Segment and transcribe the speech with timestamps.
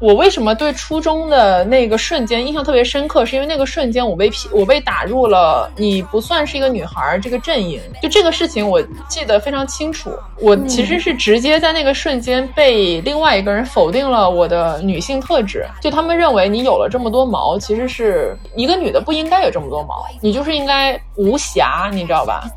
[0.00, 3.26] 我为什么对初中的那个瞬间印象特别深刻？
[3.26, 7.78] 是因为那个瞬间我被我被打入了你不算是一个女孩这个阵营。
[8.00, 10.10] 就这个事情我记得非常清楚。
[10.40, 15.66] 我其实是直接在那个瞬间被另外一个人否定了我的女性特质。
[15.82, 22.48] 就他们认为你有了这么多毛，其实是一个女的不应该有这么多毛，你就是应该无瑕，你知道吧？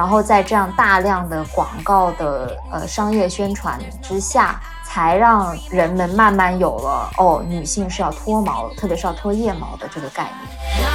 [0.00, 10.90] 然后在这样大量的广告的呃商业宣传之下，才让人们慢慢有了哦，女性是要脱毛，特别是要脱腋毛的这个概念。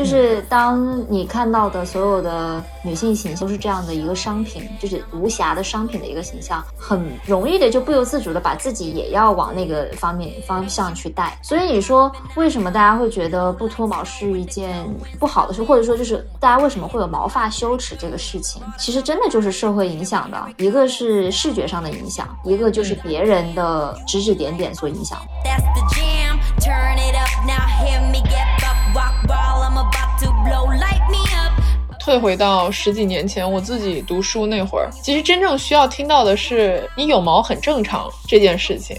[0.00, 11.38] 就是当你看到的所有的女性形象都是这样的一个商品，就是无瑕的商品的一个形象，很容易的就不由自主的把自己也要往那个方面方向去带。
[11.42, 18.62] 所以你说为什么大家会觉得不脱毛是一件不好的事，或者说就是大家为什么会有毛发羞耻这个事情？
[18.78, 25.18] 其实真的就是社会影响的，一个是视觉上的影响，一个就是别人的指指点点所影响。
[32.00, 38.96] 退回到十几年前，我自己读书那会儿，其实真正需要听到的是“你有毛很正常”这件事情。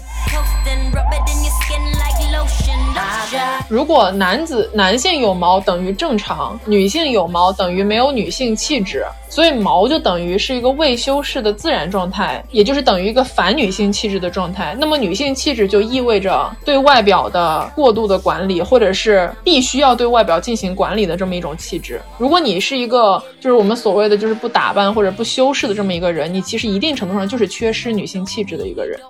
[3.68, 9.04] 如果男子男性有毛等于正常，女性有毛等于没有女性气质。
[9.28, 14.76] 所以毛就等于是一个未修饰的自然状态，也就是等于一个反女性气质的状态。
[14.78, 21.98] 那么女性气质就意味着对外表的过度的管理，或者是必须要对外表进行管理的这么一种气质。
[22.18, 29.00] 如果你是一个就是我们所谓的就是不打扮或者不修饰的这么一个人，你其实一定程度上就是缺失女性气质的一个人。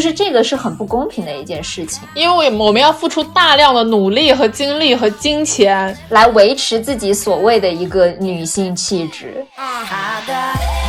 [0.00, 5.94] 就是这个是很不公平的一件事情，因为我们要付出大量的努力和精力和金钱。
[6.08, 9.46] 来维持自己所谓的一个女性气质。
[9.58, 10.79] 嗯，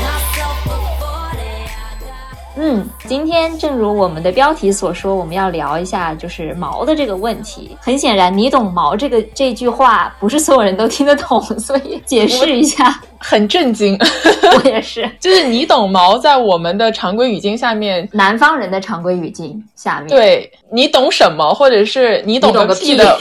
[3.08, 7.76] 今天正如我们的标题所说，我们要聊一下就是毛的这个问题。
[7.82, 13.00] 很显然，你懂毛这个这句话不是所有人都听得懂，所以解释一下。
[13.24, 13.96] 很震惊，
[14.58, 15.08] 我也是。
[15.20, 23.16] 就是你懂毛，在我们的常规语境下面，南方人的常规语境下面，对你懂什么，或者是你懂个屁的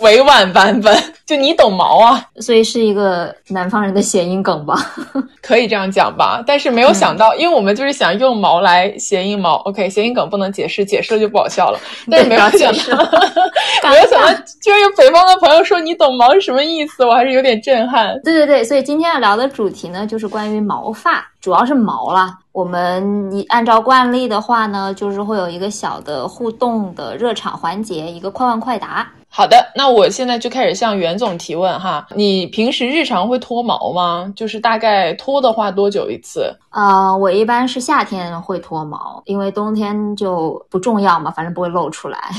[0.00, 0.96] 委婉版本，
[1.34, 4.74] 就你懂毛啊，所以是一个南方人的谐音梗吧，
[5.42, 6.42] 可以这样讲吧。
[6.46, 11.78] 但是没有想到，因为我们就是想用毛来谐音毛，OK，谐音梗不能解释，解释了就不好笑了。
[12.10, 14.32] 但是 没有想到，没有想到，
[14.62, 18.18] 居然有北方的朋友说你懂毛是什么意思，我还是有点震撼。
[18.24, 19.42] 对对对，所以今天要聊的。
[19.42, 22.38] 的主题呢，就是关于毛发，主要是毛啦。
[22.52, 29.06] 我们你按照惯例的话呢，就是会有一个小的互动的热场环节，一个快问快答。
[29.28, 32.06] 好的，那我现在就开始向袁总提问哈。
[32.14, 34.30] 你平时日常会脱毛吗？
[34.36, 36.54] 就是大概脱的话多久一次？
[36.68, 42.18] 啊，我一般是夏天会脱毛，因为冬天就不重要嘛，反正不会露出来。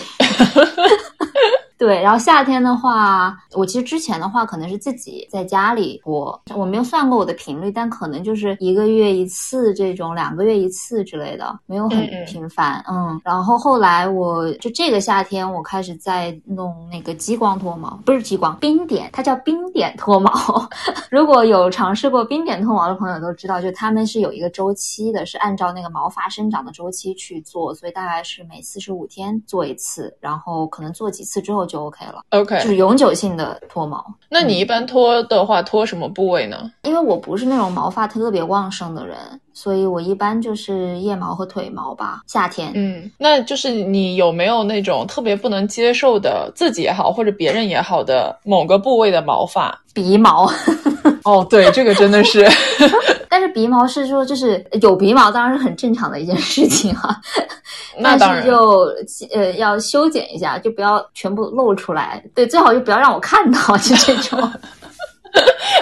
[1.84, 12.82] 对，然后夏天的话，我其实之前的话可能是自己在家里播，我没有算过我的频率，但可能就是一个月一次这种，两个月一次之类的，没有很频繁。
[12.90, 20.32] 嗯，然后后来我就这个夏天我开始在弄那个激光脱毛，不是激光，冰点，它叫冰点脱毛。
[21.12, 31.68] 如果有尝试过冰点脱毛的朋友都知道，就他们是有一个周期的，是按照那个毛发生长的周期去做，所以大概是每四十五天做一次，然后可能做几次之后。
[31.74, 34.06] 就 OK 了，OK，就是永久性的脱毛。
[34.30, 36.72] 那你一般脱的话，脱什么部位呢？
[36.84, 39.18] 因为我不是那种毛发特别旺盛的人，
[39.54, 42.22] 所以我一般就是腋毛和腿毛吧。
[42.28, 49.80] 夏天，嗯，那就是你有没有那种特别不能接受的，自己也好或者别人也好的某个部位的毛发？
[49.94, 50.52] 鼻毛。
[51.24, 52.46] 哦，对，这个真的是。
[53.30, 57.16] 但是鼻毛是说，就是有鼻毛当然是很正常的一件事情哈。
[57.98, 58.46] 那当然。
[58.46, 58.90] 就
[59.34, 62.24] 呃要修剪一下，就不要全部露出来。
[62.36, 64.52] 对，最好就不要让我看到，就这种。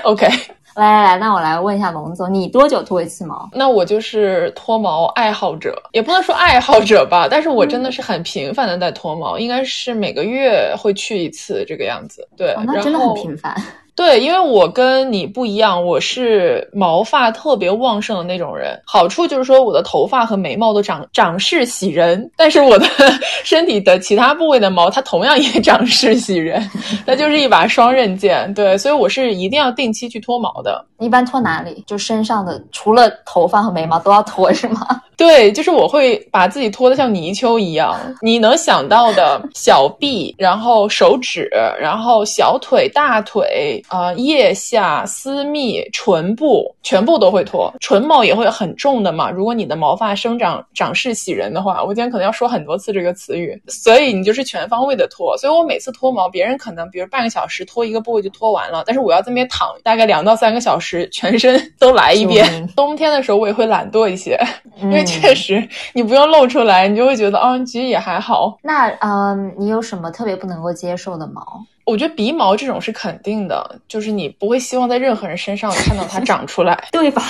[0.03, 0.27] OK，
[0.75, 3.49] 来来来，那我来问一下龙总，你多久脱一次毛？
[3.53, 12.27] 那我就是脱毛爱好者，也不能说爱好者吧，但是我真的是很频繁的在脱毛，应该是每个月会去一次这个样子。
[12.37, 13.55] 对，那真的很频繁。
[14.01, 18.81] 对，因为我跟你不一样，我是毛发特别旺盛的那种人。
[18.83, 22.87] 好处就是说，我的头发和眉毛都长长势喜人，但是我的
[23.45, 26.67] 身体的其他部位的毛，它同样也长势喜人，
[27.05, 28.51] 那就是一把双刃剑。
[28.55, 30.83] 对，所以我是一定要定期去脱毛的。
[30.97, 31.83] 一般脱哪里？
[31.85, 34.87] 就身上的，除了头发和眉毛都要脱，是吗？
[35.15, 41.47] 对，就是我会把自己脱得像泥鳅一样，你能想到的小臂，然后手指，
[41.79, 47.71] 然后小腿、大腿，啊，腋下、私密、唇部，全部都会脱。
[47.81, 49.29] 唇毛也会很重的嘛。
[49.29, 55.37] 如果你的毛发生长长势喜人的话，我今天可能要说很多次这个词语，所以你就是全方位的脱。
[55.37, 62.67] 所以我每次脱毛，别人可能比如半个小时脱一个部位就脱完了，但是我要在那边躺大概两到三个小时，全身 都来一遍。
[62.75, 64.39] 冬天的时候我也会懒惰一些，
[64.81, 65.01] 因为。
[65.11, 68.57] 确实，你不用露出来，你就会觉得，哦，其实也还好。
[68.61, 71.43] 那，嗯，你有什么特别不能够接受的毛？
[71.85, 77.23] 我觉得鼻毛这种是肯定的，就是你不会希望在任何人身上看到它长出来， 对吧？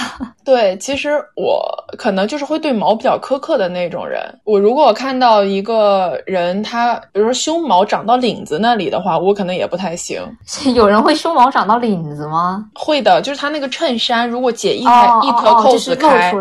[0.44, 1.63] 对，其实我
[1.98, 4.21] 可能就是会对毛比较苛刻的那种人。
[4.44, 10.21] 我如果看到一个人他，比如说胸毛长到领子那里的话，我可能也不太行。
[10.75, 12.65] 有人会胸毛长到领子吗？
[12.74, 16.33] 会的，就是他那个衬衫如果解一开一条扣子开，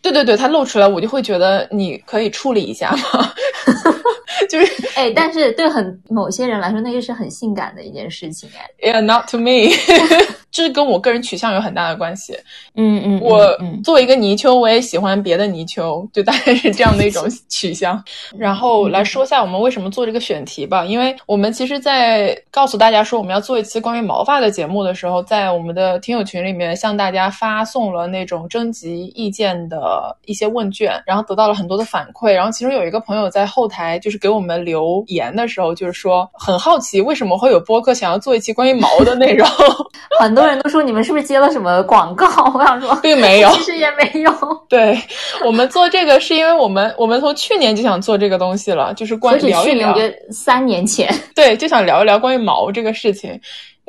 [0.00, 3.28] 对对对，它露出来，我就会觉得你可以处理一下吗？
[4.48, 8.92] 就是哎，但是对很某些人来说，那个是很性感的一件事情哎。
[8.92, 9.70] Yeah, not to me.
[10.50, 12.36] 这跟我个人取向有很大的关系。
[12.74, 18.02] 嗯嗯，我作为一个泥鳅，我也喜欢别的泥鳅，就大概是这样的一种 取向。
[18.36, 32.32] 然后来说一下我们为什么做这个选题吧，因为我们其实，在告诉大家说我们要做一期关于毛发的节目的时候，在我们的听友群里面向大家发送了那种征集意见的一些问卷，然后得到了很多的反馈。
[32.32, 39.46] 然后其中有一个朋友在后台就是给我们留言的时候，就是说很好奇为什么会有播客想要做一期关于毛的内容，
[40.20, 42.26] 很多人都说你们是不是接了什么广告？
[42.54, 44.32] 我想说，并没有，其实也没有。
[44.68, 44.98] 对
[45.44, 49.94] 我们做这个，是因为我们我们从去年就想做这个东西了，就是关于聊一聊。
[50.30, 53.38] 三年前，对，就想聊一聊关于毛这个事情。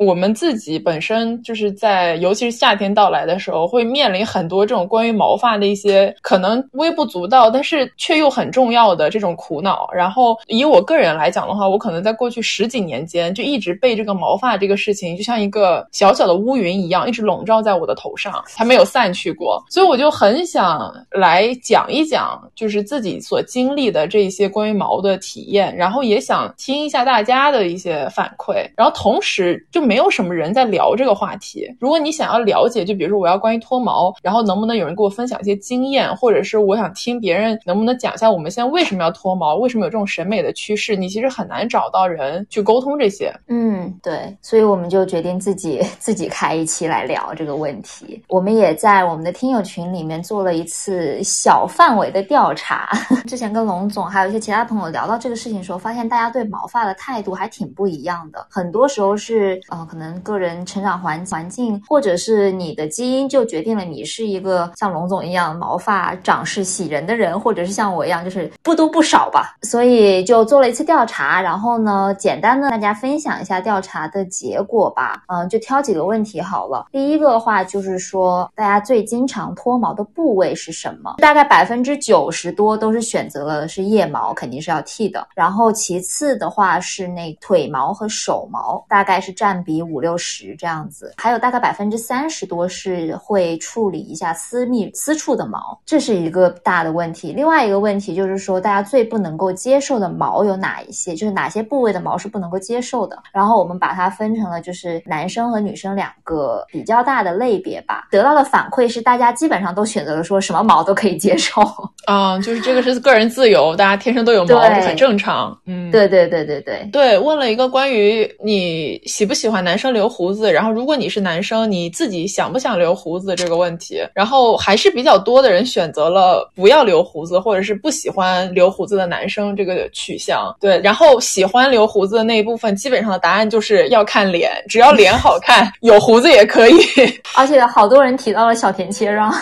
[0.04, 9.88] 我们自己本身就是在，尤其是夏天到来的时候，会面临很多这种关于毛发的一些可能微不足道，但是却又很重要的这种苦恼。
[9.94, 19.62] 然后以我个人来讲的话，我可能在过去十几年间就一直被这个毛发这个事情，就像一个小小的乌云一样，一直笼罩在我的头上，还没有散去过。
[19.70, 29.91] 所以我就很想来讲一讲，就是自己所经历的这一些关于毛的体验，然后也想听一下大家的一些反馈，然后同时就。
[29.92, 31.70] 没有什么人在聊这个话题。
[31.78, 40.96] 如果你想要了解，就比如说我要关于脱毛，然后能不能有人给我分享一些经验，或者是我想听别人能不能讲一下我们现在为什么要脱毛，为什么有这种审美的趋势？
[40.96, 43.30] 你其实很难找到人去沟通这些。
[43.48, 48.22] 嗯，对，所以我们就决定自己自己开一期来聊这个问题。
[48.28, 52.88] 我们也在我们的听友群里面做了一次小范围的调查。
[53.28, 58.46] 之前跟龙总还有一些其他朋友聊到这个事情的时候，发现大家对毛发的态度还挺不一样的。
[58.48, 59.81] 很多时候是呃。
[59.86, 69.56] 可能个人成长环环境，或者是你的基因，就决定了你是一个像龙总一样毛发长势喜人的人，或者是像我一样，就是不多不少吧。
[69.62, 75.22] 所以就做了一次调查，然后呢，简单的大家分享一下调查的结果吧。
[75.28, 76.86] 嗯，就挑几个问题好了。
[76.90, 81.14] 第一个的话就是说，大家最经常脱毛的部位是什么？
[81.18, 85.26] 大概百分之九十多都是选择了是腋毛，肯定是要剃的。
[85.34, 89.72] 然后其次的话是那腿毛和手毛，大概是占比。
[89.72, 97.32] 比五六十这样子，还有大概百分之三十多是会处理一下私密私处的毛，这是一个大的问题。
[97.32, 101.14] 另外一个问题就是说，大家最不能够接受的毛有哪一些？
[101.14, 103.18] 就是哪些部位的毛是不能够接受的？
[103.32, 108.08] 然后我们把它分成了就是男生和女生两个比较大的类别吧。
[108.10, 111.62] 得到的反馈是，大家基本上都选择了说什么毛都可以接受。
[112.06, 115.58] 嗯，就是这个是个人自由，大家天生都有毛，很正常。
[115.64, 117.18] 嗯，对对对对对对。
[117.18, 119.51] 问了一个关于你喜不喜欢。
[119.60, 130.54] 男生留胡子，然后如果你是男生，你自己想不想留胡子这个问题，然后还是比较多的人选择了不要留胡子，或者是不喜欢留胡子的男生这个取向。
[130.60, 136.76] 对，然后喜欢留胡子的那一部分，基本上的答案就是要看脸，只要脸好看，有胡子也可以。
[137.36, 139.32] 而且好多人提到了小田切让。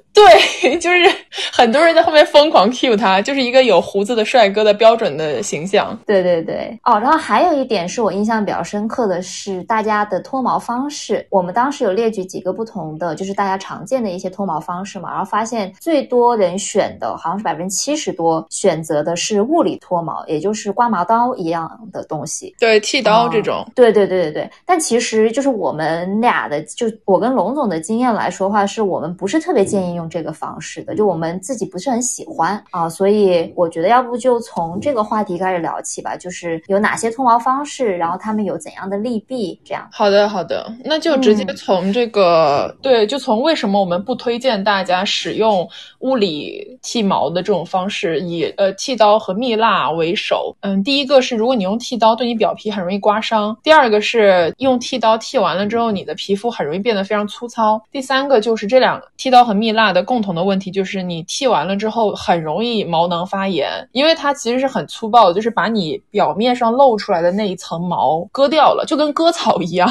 [0.12, 0.98] 对，就是
[1.52, 5.98] 很多人在后面疯狂 cue 他，就是一个有胡子的帅哥的标准的形象。
[6.06, 11.26] 对对对，哦，然后还有一点是我印象比较深刻的是大家的脱毛方式。
[11.30, 22.54] 我们当时有列举几个不同的，就是大家常见的一些脱毛方式嘛，然后发现最多人选的好像是百分之七十多选择的是物理脱毛，也就是刮毛刀一样的东西。
[22.60, 23.66] 对，剃刀这种。
[23.74, 30.02] 对对对对对，但其实就是我们俩的，就我跟龙总的经验来说的话，是我们不是特别建议用。
[30.02, 39.88] 用这个方式的，就我们自己不是很喜欢啊，所以我觉得要不就从这个话题开始聊起吧，就是有哪些脱毛方式，然后他们有怎样的利弊，这样。
[39.92, 45.68] 好的，好的，那就直接从这个，对，就从为什么我们不推荐大家使用
[46.00, 50.52] 物理剃毛的这种方式，以呃剃刀和蜜蜡为首。
[50.62, 59.92] 嗯，第一个是如果你用剃刀，对你表皮很容易刮伤；第二个是用剃刀剃完了之后，你的皮肤很容易变得非常粗糙；第三个就是这两剃刀和蜜蜡。
[59.92, 69.86] 的共同的问题就是，你剃完了之后很容易毛囊发炎，因为它其实是很粗暴的，就是把你表面上露出来的那一层毛割掉了，就跟割草一样，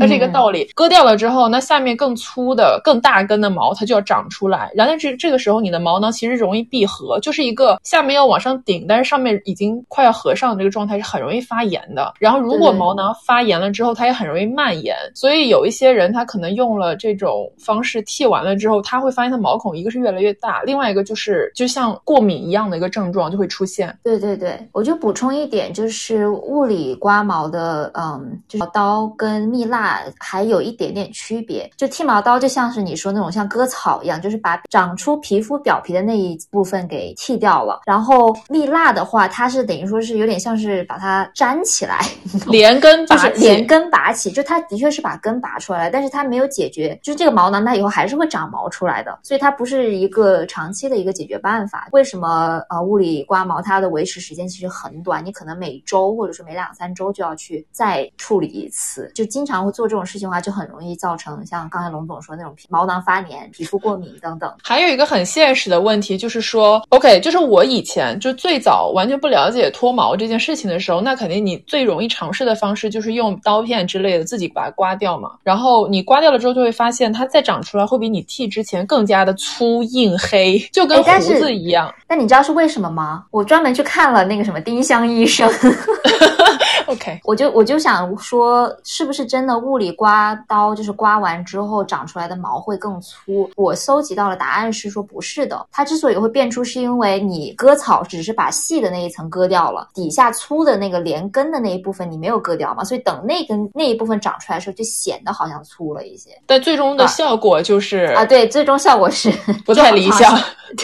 [0.00, 0.64] 它是一个道理。
[0.74, 12.12] 割掉了之后，那下面更粗的、更大根的毛它就要长出来，然后这这个时候你的毛囊其实容易闭合，就是一个下面要往上顶，但是上面已经快要合上的这个状态是很容易发炎的。
[12.18, 19.44] 然后如果毛囊发炎了之后，它也很容易蔓延，所以有一些人他可能用了这种方式剃完了之后，他会发现他。
[19.44, 23.94] 毛孔一个是越来越大，另外一个就是就像过敏一样的一个症状就会出现。
[24.02, 31.70] 对对对，我就补充一点，就是物理刮毛的，嗯，就是刀跟蜜蜡还有一点点区别。
[31.76, 37.82] 就剃毛刀就像是你说那种像割草一样，就是把长出皮肤表皮的那一部分给剃掉了。
[37.84, 42.00] 然后蜜蜡的话，它是等于说是有点像是把它粘起来，
[42.48, 49.18] 连根拔起，连根拔起，就它的确是把根拔出来了，但是它没有解决，就是这个毛囊它以后还是会长毛出来的。
[49.22, 51.88] 所以它不是一个长期的一个解决办法。
[51.92, 55.24] 为什么呃物理刮毛它的维持时间其实很短？
[55.24, 64.52] 你可能每周或者说每两三周就要去再处理一次，就经常会做这种事情的话，就很容易造成像刚才龙总说那种皮毛囊发炎、皮肤过敏等等。
[64.62, 75.32] 还有一个很现实的问题就是说，OK，就是我以前就最早完全不了解脱毛这件事情的时候，那肯定你最容易尝试的方式就是用刀片之类的自己把它刮掉嘛。
[75.42, 79.24] 然后你刮掉了之后，就会发现它再长出来会比你剃之前更加。
[79.24, 81.90] 的粗硬黑，就跟胡子一样。
[82.06, 83.24] 那你知道是为什么吗？
[83.30, 85.50] 我专门去看了那个什么丁香医生。
[86.88, 93.50] OK，我就我就想说，是不是真的物理刮刀就是刮完之后长出来的毛会更粗？
[93.56, 95.66] 我搜集到了答案是说不是的。
[95.72, 102.84] 它之所以会变粗，是因为你割草只是把细的那一层割掉了，底下粗的那个连根的那一部分你没有割掉嘛？
[102.84, 106.30] 所以等那根那一部分长出来的时候，就显得好像粗了一些。
[106.46, 109.30] 但最终的效果就是啊，对，最终效果是
[109.64, 110.38] 不太理想。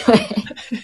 [0.07, 0.16] 对，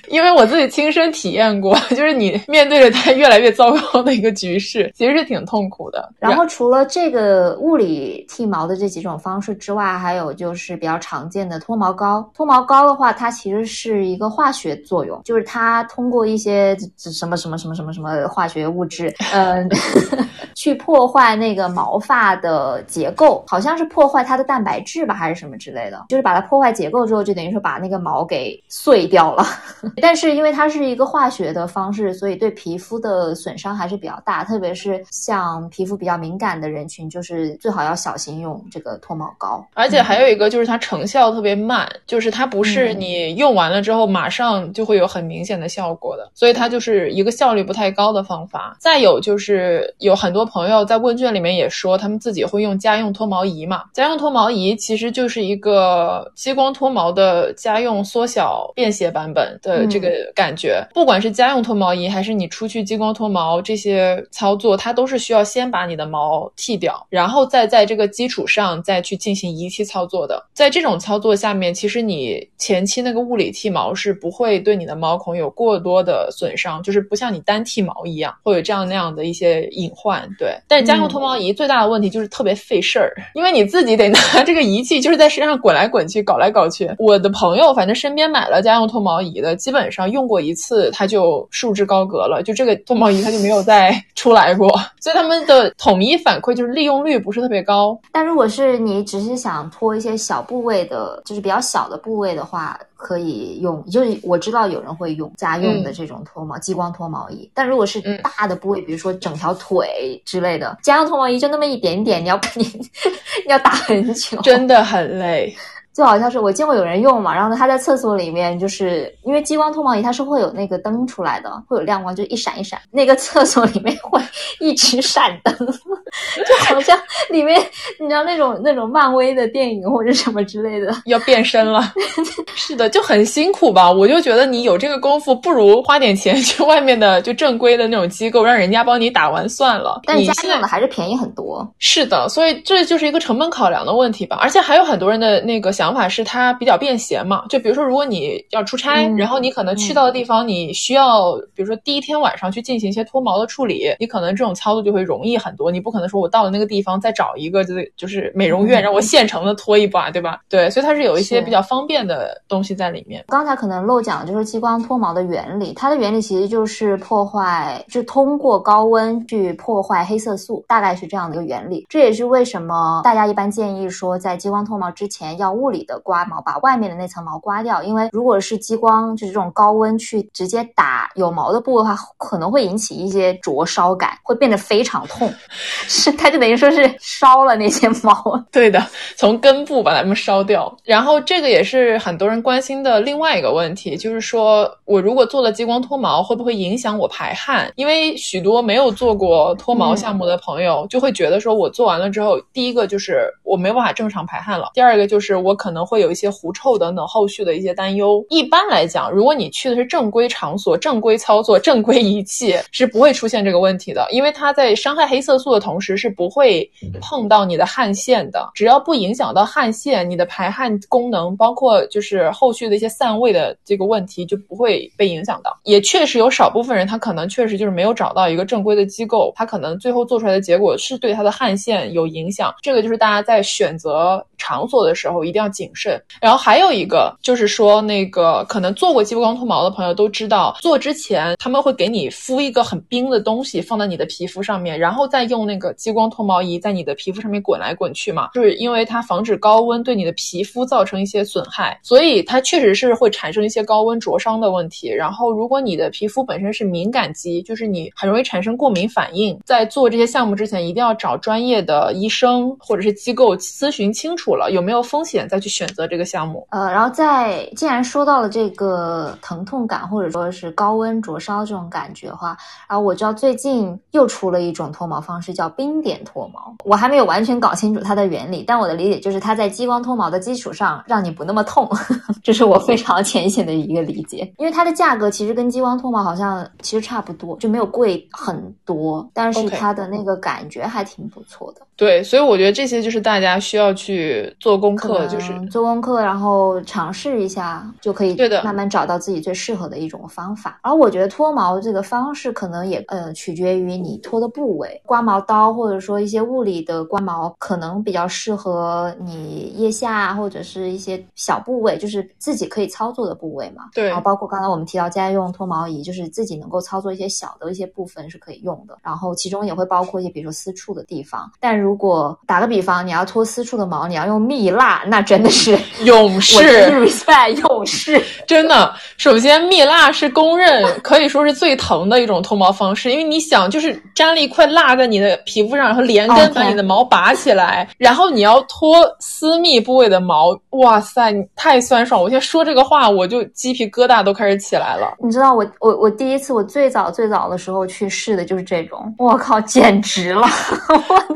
[0.08, 6.12] 因为我自己亲身体验过，就是你面对着它越来越糟糕的一个局势，其实是挺痛苦的。
[6.18, 12.28] 然后除了这个物理剃毛的这几种方式之外，还有就是比较常见的脱毛膏。
[12.34, 19.68] 脱毛膏的话，它其实是一个化学作用，就是它通过一些什么什么什么什么什么化学物质，嗯
[20.56, 28.60] 去破坏那个毛发的结构，好像是破坏它的蛋白质吧，还是什么之类的，就是把它破坏结构之后，就等于说把那个毛给。
[28.68, 29.44] 碎掉了，
[30.00, 39.64] 但是因为它是一个化学的方式，所以对皮肤的损伤还是比较大，特别是像皮肤比较敏感的人群，就是最好要小心用这个脱毛膏。
[39.74, 48.76] 而且还有一个就是它成效特别慢，就是它不是你用完了之后马上就会有很明显的效果的，所以它就是一个效率不太高的方法。
[48.80, 53.84] 再有就是有很多朋友在问卷里面也说，他们自己会用家用脱毛仪嘛？
[53.92, 58.46] 家用脱毛仪其实就是一个激光脱毛的家用缩小。
[58.74, 70.44] 便携版本的这个感觉，不管是家用脱毛仪还是你出去激光脱毛，这些操作它都是需要先把你的毛剃掉，然后再在这个基础上再去进行仪器操作的。
[70.52, 80.28] 在这种操作下面，其实你前期那个物理剃毛是不会对你的毛孔有过多的损伤，就是不像你单剃毛一样会有这样那样的一些隐患。
[80.38, 86.90] 对，但是家用脱毛仪最大的问题就是特别费事儿，因为你自己得拿这个仪器就是在身上滚来滚去，搞来搞去。
[86.98, 92.42] 我的朋友反正身边买了家用脱毛仪的基本上用过一次，它就束之高阁了。
[92.44, 94.75] 就这个脱毛仪，它就没有再出来过。
[95.00, 97.98] 所以他们的统一反馈就是利用率不是特别高。
[98.12, 103.84] 但如果是你只是想脱一些小部位的，就是比较小的部位的话，可以用。
[103.90, 107.48] 就是我知道有人会用家用的这种脱毛激光脱毛仪。
[107.54, 112.64] 但如果是大的部位，比如说整条腿之类的，家用脱毛仪就那么一点点，你要你
[113.46, 115.54] 你要打很久，真的很累。
[115.96, 124.20] 最好像是我见过有人用嘛，然后呢，他在厕所里面，就是因为激光脱毛仪它是会有那个灯出来的，会有亮光，就一闪一闪，那个厕所里面会
[124.60, 126.98] 一直闪灯， 就好像
[127.30, 127.58] 里面
[127.98, 131.90] 你知道那种那种漫威的电影或者什么之类的要变身了。
[132.54, 133.90] 是的，就很辛苦吧？
[133.90, 140.02] 我就觉得你有这个功夫，不如花点钱去外面的就正规的那种机构，让人家帮你打完算了。
[140.04, 141.66] 但家用的还是便宜很多。
[141.78, 144.38] 是的，所以这就是一个成本考量的问题吧。
[144.42, 147.44] 而且还有很多人的那个想法是，它比较便携嘛。
[147.48, 155.70] 就比如说，如果你要出差，然后你可能去到的地方，你需要比如说第一天晚上去进行一些脱毛的处理，你可能这种操作就会容易很多。
[155.70, 160.40] 你不可能说我到了那个地方再找一个就是就 是美容院让我现成的脱一把，对吧？
[160.48, 163.24] 对，所以它是有一些比较方便的东西在里面。
[163.28, 171.86] 刚才可能漏讲就是激光脱毛的原理，它的原理其实就是破坏，就通过高温去破坏黑色素，大概是这样的一个原理。
[171.88, 177.82] 这也是为什么大家一般建议说，在激光脱毛之前要物理的刮毛，把外面的那层毛刮掉。
[177.82, 185.32] 因为如果是激光，就是这种高温去直接打有毛的部位的话，可能会引起一些灼烧感，会变得非常痛。
[185.88, 188.44] 是，它就等于说是烧了那些毛。
[188.50, 188.84] 对的，
[189.16, 190.74] 从根部把它们烧掉。
[190.84, 197.70] 然后这个也是很多人关心的另外一个问题，就是说我如果做了激光脱毛，会不会影响我排汗？
[197.76, 208.24] 因为许多没有做过脱毛项目的朋友就会觉得说，我做完了之后，第一个就是我没办法正常排汗了，第二个就是我可可能会有一些狐臭等等后续的一些担忧。
[208.30, 216.70] 一般来讲，如果你去的是正规场所、正规操作、正规仪器，是不会出现这个问题的，因为它在伤害黑色素的同时是不会
[217.00, 218.48] 碰到你的汗腺的。
[218.54, 225.58] 只要不影响到汗腺，你的排汗功能，包括就是后续的一些散味的这个问题就不会被影响到。
[225.64, 232.54] 也确实有少部分人，他可能确实就是没有找到一个正规的机构，他可能最后做出来的结果是对他的汗腺有影响。
[232.62, 235.98] 这个就是大家在选择场所的时候一定要谨慎。
[236.20, 254.88] 然后还有一个就是说，那个可能做过激光脱毛的朋友都知道，做之前他们会给你敷一个很冰的东西放在你的皮肤上面，然后再用那个激光脱毛仪在你的皮肤上面滚来滚去嘛，就是因为它防止高温对你的皮肤造成一些损害，所以它确实是会产生一些高温灼伤的问题。
[254.88, 266.46] 然后如果你的皮肤本身是敏感肌，就是你很容易产生过敏反应，在做这些项目之前，一定要找专业的医生或者是机构咨询清楚了有没有风险，再去选择这个项目。
[266.50, 272.34] 呃，然后在既然说到了这个疼痛感或者说是高温灼烧这种感觉的话，
[272.66, 281.68] 然后我知道最近又出了一种脱毛方式叫冰点脱毛，我还没有完全搞清楚它的原理，但我的理解就是它在激光脱毛的基础上让你不那么痛，
[282.24, 284.32] 这是我非常浅显的一个理解。
[284.38, 291.60] 因为它的价格其实跟激光脱毛好像其实差不多，就没有贵很多，但是它的那个感觉还挺不错的。
[291.76, 300.58] 对，所以我觉得这些就是大家需要去做功课，就是做功课，然后尝试一下就可以，对的，慢慢找到自己最适合的一种方法。
[300.62, 313.64] 而我觉得脱毛这个方式可能也呃取决于你脱的部位，刮毛刀或者说一些物理的刮毛可能比较适合你腋下或者是一些小部位，就是自己可以操作的部位嘛。
[313.74, 326.36] 对，然后包括刚才我们提到家用脱毛仪，就是自己能够操作一些小的一些部分是可以用的，然后其中也会包括一些比如说私处的地方，但如果打个比方，你要脱私处的毛，你要用蜜蜡，那真的是勇士
[326.70, 328.74] ，respect 勇士，真的。
[328.96, 342.00] 首先，蜜蜡是公认可以说是最疼的一种脱毛方式，因为你想，就是粘了一块蜡在你的皮肤上，然后连根把你的毛拔起来，然后你要脱私密部位的毛，哇塞，你太酸爽！
[342.00, 344.94] 我现在说这个话，我就鸡皮疙瘩都开始起来了。
[344.98, 350.26] 你知道，我我我第一次，我最早最早的时候去试的就是这种，我靠，简直了，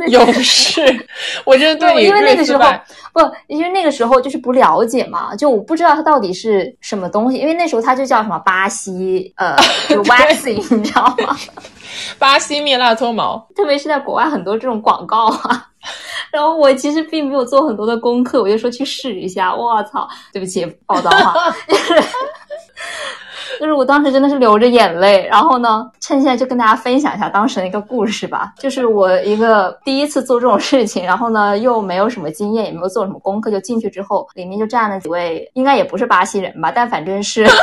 [0.08, 0.80] 勇士。
[1.44, 2.64] 我真的对因为那个时候
[3.12, 7.38] 不，因为那个时候就是不了解嘛，就我不知道它到底是什么东西。
[7.38, 9.56] 因为那时候它就叫什么巴西呃
[10.04, 11.36] waxing，你知道吗？
[12.18, 15.66] 巴西蜜蜡脱毛，特别是在国外很多这种广告啊。
[16.30, 19.54] 然后我其实并没有做很多的功课，我就说去试一下。
[19.54, 21.54] 我操，对不起，暴躁哈。
[23.60, 28.54] 就是我当时真的是流着眼泪，然后呢，趁现在就跟大家分享一下当时的一个故事吧。
[28.58, 37.46] 就是我一个第一次做这种事情，然后呢又没有什么经验，也没有做什么功课，就进去之后，里面就站了几位，应该也不是巴西人吧，但反正是。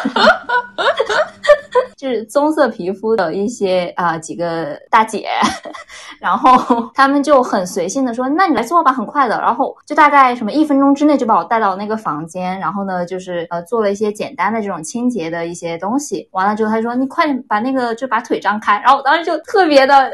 [1.96, 5.28] 就是棕色皮肤的一些啊几个大姐，
[6.22, 16.28] 然后他们就很随性的说：“那你来做吧，很快的。”然后就大概什么一分钟之内就把我带到那个房间，然后呢就是呃做了一些简单的这种清洁的一些东西。
[16.32, 20.12] 完了之后他说：“你快点把那个就把腿张开。”然后我当时就特别的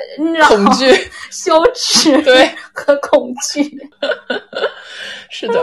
[0.50, 0.92] 恐惧、
[1.32, 3.64] 羞耻对和恐惧。
[5.32, 5.60] 是的。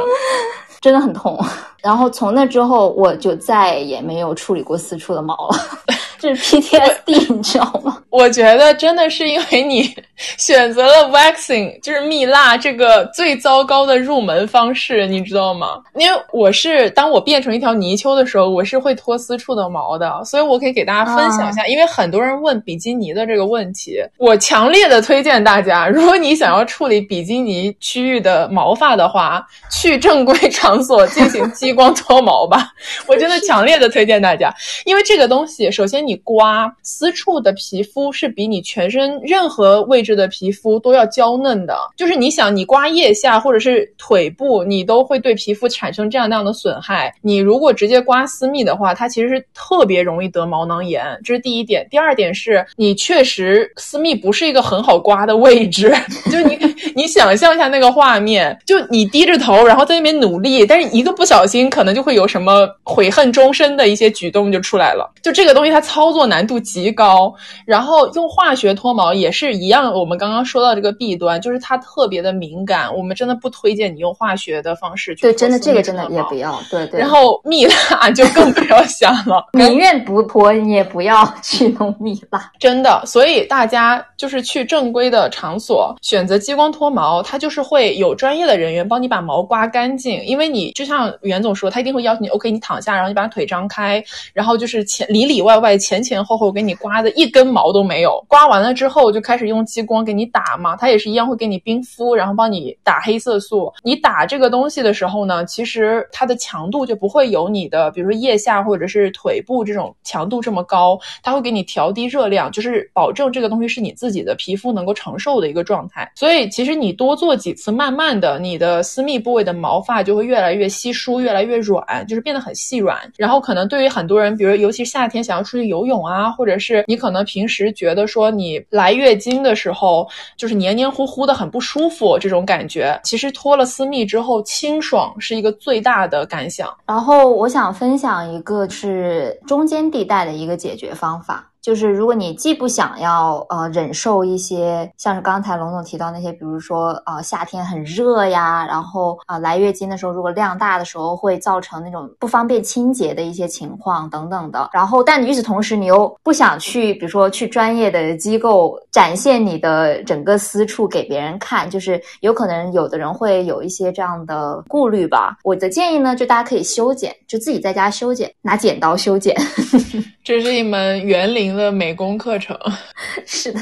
[0.80, 1.38] 真的很痛。
[1.82, 5.56] 然后从那之后，我就再也没有处理过私处的毛了。
[6.20, 7.96] 这是 PTSD，你知道吗？
[8.10, 15.80] 我觉得真的是因为你选择了 waxing，就是蜜蜡这个最糟糕的入门方式，你知道吗？
[15.94, 21.66] 因为我是当我变成一条泥鳅的时候，我是会脱私处的毛的，所以我可以给大家分享一下。
[21.66, 30.36] 因为很多人问比基尼的这个问题，我强烈的推荐大家，如果你想要处理比基尼区域的毛发的话，去正规
[30.70, 32.68] 场所进行激光脱毛吧。
[33.06, 34.54] 我真的强烈的推荐大家，
[34.84, 36.18] 因为这个东西，首先你。
[36.22, 47.12] 刮私处的皮肤是比你全身任何位置的皮肤都要娇嫩的，就是你想你刮腋下或者是腿部，你都会对皮肤产生这样那样的损害。
[47.20, 51.84] 你如果直接刮私密的话，它其实是特别容易得毛囊炎，这是第一点。
[51.90, 55.92] 第二点是你确实私密不是一个很好刮的位置，
[56.30, 56.56] 就你
[56.94, 65.10] 你想象一下那个画面，就你低着头，然后在那边努力，但是一个不小心可能就会有什么悔恨终身的一些举动就出来了。
[65.22, 66.10] 就这个东西它操。
[66.10, 67.32] 作难度极高，
[67.64, 69.94] 然后用化学脱毛也是一样。
[69.94, 72.92] 我们刚刚说到这个弊端，就是它特别的敏感。
[72.92, 75.22] 我们真的不推荐你用化学的方式去。
[75.22, 76.60] 对，真的这个真的也不要。
[76.68, 76.98] 对对。
[76.98, 82.50] 然后蜜蜡 就更不要想了， 宁愿不脱，你也不要 去弄蜜蜡。
[82.58, 90.20] 真的，所以大家就是去正规的场所选择激光脱毛，它就是会有专业的人员帮你把毛刮干净。
[90.24, 95.70] 因为你就像袁总说，他一定会要求你，OK，你躺下，然后你把腿张开，然后就是前里里外外。
[95.80, 103.72] 前前后后给你刮的一根毛都没有，刮完了之后就开始用激光给你打嘛，它也是一样会给你冰敷，然后帮你打黑色素。
[103.82, 116.10] 你打这个东西的时候呢，其实它的强度就不会有你的，比如说腋下或者是腿部这种强度这么高，它会给你调低热量，就是保证这个东西是你自己的皮肤能够承受的一个状态。
[116.16, 122.98] 所以其实你多做几次，慢慢的你的私密部位的毛发就会越越来越稀疏，越来越软，就是变得很细软。
[123.16, 125.60] 然后可能对于很多人，比如尤其夏天想要出去。
[125.70, 136.74] 游泳啊，或者是你可能平时觉得说你来月经的时候就是黏黏糊糊的很不舒服这种感觉，其实脱了私密之后清爽是一个最大的感想。
[136.86, 141.49] 然后我想分享一个是中间地带的一个解决方法。
[141.62, 165.36] 就是如果你既不想要呃忍受一些像是刚才龙总提到那些，比如说呃夏天很热呀，然后啊来月经的时候如果量大的时候会造成那种不方便清洁的一些情况等等的，然后但与此同时你又不想去，比如说去专业的机构展现你的整个私处给别人看，就是有可能有的人会有一些这样的顾虑吧。
[165.44, 169.36] 我的建议呢，就大家可以修剪，就自己在家修剪，拿剪刀修剪。
[170.22, 172.56] 这是一门园林的美工课程，
[173.26, 173.60] 是的，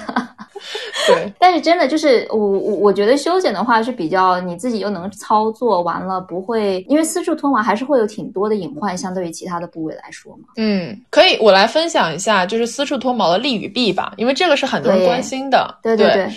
[1.06, 1.32] 对。
[1.38, 10.48] 但是真的就是我我我觉得修剪的话是比较你自己又能操作完了，不会因为私处脱毛还是会有挺多的隐患，相对于其他的部位来说嘛。
[10.56, 15.78] 嗯，可以，我来分享一下就是私处脱毛的利与弊吧，因为这个是很多人关心的。
[15.82, 16.30] 对对对。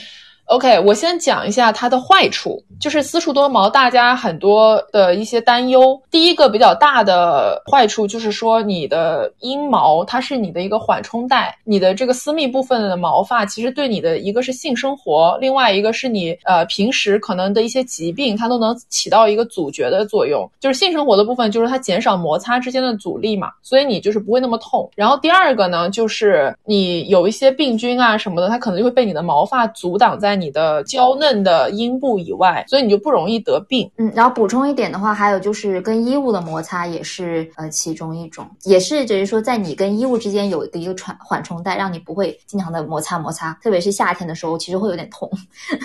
[0.46, 5.98] OK，我先讲一下它的坏处，就是私处多毛，大家很多的一些担忧。
[6.12, 20.46] 第一个比较大的坏处就是说，你的阴毛它是你的一个缓冲带，你的这个私密部分的毛发，其实对你的一个是性生活，另外一个是你呃平时可能的一些疾病，它都能起到一个阻绝的作用。
[20.60, 24.90] 就是性生活的部分，就是它减少摩擦之间的阻力嘛，所以你就是不会那么痛。
[24.98, 30.31] 然后第二个呢，就是你有一些病菌啊什么的，它可能就会被你的毛发阻挡在。
[30.36, 33.90] 你的娇嫩的阴部以外，所以你就不容易得病。
[33.98, 45.30] 嗯，然后补充一点的话，还有就是跟衣物的摩擦也是呃其中一种，也是就是说在你跟衣物之间有一个一个缓缓冲带，让你不会经常的摩擦摩擦，特别是夏天的时候，其实会有点痛。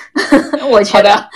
[0.70, 1.28] 我觉得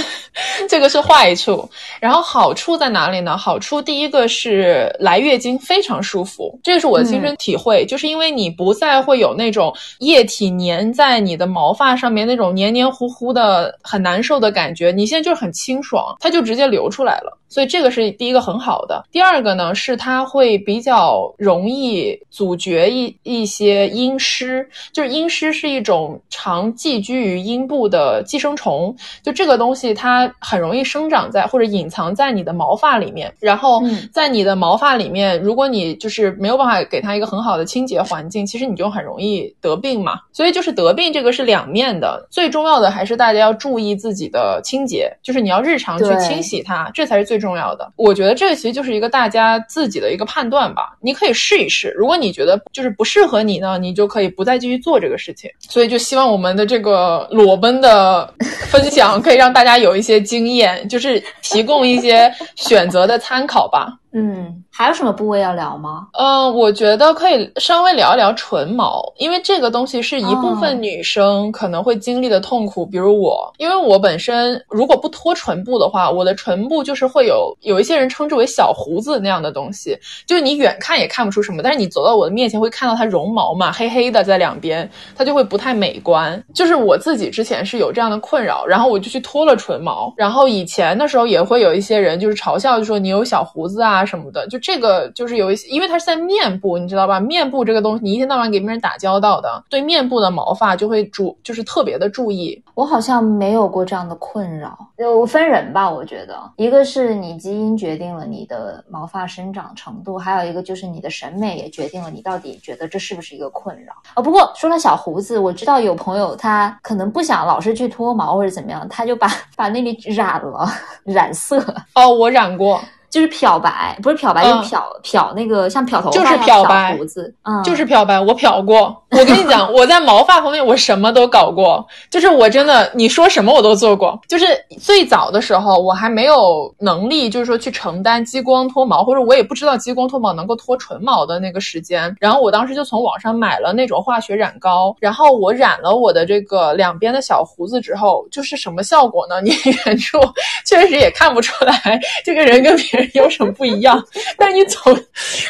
[0.68, 1.68] 这个是坏处，
[2.00, 3.36] 然后好处在哪里呢？
[3.36, 17.38] 好处第一个是来月经非常舒服，这是我的亲身体会，就是因为你不再会有那种液体粘在你的毛发上面那种黏黏糊糊的很难受的感觉，你现在就是很清爽，它就直接流出来了。
[17.50, 19.06] 所以这个是第一个很好的。
[19.10, 33.80] 第二个呢，是它会比较容易阻绝一一些阴湿，就是阴湿是一种常寄居于阴部的寄生虫，就这个东西它很容易生长在或者隐藏在你的毛发里面，然后
[34.12, 40.18] 在你的毛发里面，如果你就是没有办法给它一个很好的清洁环境，其实你就很容易得病嘛。
[40.34, 47.92] 所以就是得病这个是两面的，最最重要的还是大家要注意自己的清洁，就是你要日常去清洗它，这才是最重要的。
[47.96, 51.92] 我觉得这个其实就是一个大家自己的一个判断吧，你可以试一试。
[51.94, 55.50] 如果你觉得就是不适合你呢，你就可以不再继续做这个事情。
[55.58, 58.32] 所以就希望我们的这个裸奔的
[58.70, 63.92] 分享可以让大家有一些经验，就是提供一些选择的参考吧。
[64.12, 66.08] 嗯，还有什么部位要聊吗？
[66.18, 72.86] 嗯，我觉得可以稍微聊一聊唇毛，因为这个东西是一部分女生可能会经历的痛苦。
[72.86, 79.94] 比如我，因为我本身如果不脱唇部的话，我的唇部就是会有有一些人称之为小胡子那样的东西，
[80.26, 86.42] 就是你远看也看不出什么，但是你走到我的面前会看到它绒毛嘛，黑黑的在两边，它就会不太美观。
[86.54, 93.97] 就是我自己之前是有这样的困扰，然后我就去脱了唇毛，然后以前的时候也会有一些人就是嘲笑，就说你有小胡子啊。
[93.98, 97.20] 啊什么的，就这个就是有一些，因为它是在面部，你知道吧？
[97.20, 102.62] 面部这个东西，你一天到晚给别人打交道的，对面部的毛发就会注，就是特别的注意。
[102.74, 105.90] 我好像没有过这样的困扰，就分人吧。
[105.90, 114.22] 我觉得，一个是你基因决定了你的毛发生长程度，还有一个就是你的审美也决定了你到底觉得这是不是一个困扰啊。
[114.22, 120.68] 不过说到小胡子，我知道有朋友他可能不想老是去脱毛或者怎么样，他就把 把那里染了，
[121.04, 121.58] 染色。
[121.94, 122.80] 哦，我染过。
[123.10, 128.20] 就是漂白，不是漂白，就漂漂那个像漂头发就是漂白胡子，嗯，就是漂白。
[128.20, 134.20] 我漂过，我跟你讲，我在毛发方面我什么都搞过，就是我真的你说什么我都做过。
[134.28, 134.46] 就是
[134.78, 142.14] 最早的时候，我还没有能力，就是说去承担激光脱毛，或者我也不知道激光脱毛能够脱纯毛的那个时间。
[142.20, 149.40] 然后我当时就从网上买了那种化学染膏，然后我染了我的这个两边的小胡子之后，就是什么效果呢？
[149.40, 149.50] 你
[149.86, 150.18] 远处
[150.66, 152.97] 确实也看不出来这个人跟别。
[153.14, 154.02] 有什么不一样？
[154.36, 154.78] 但你走，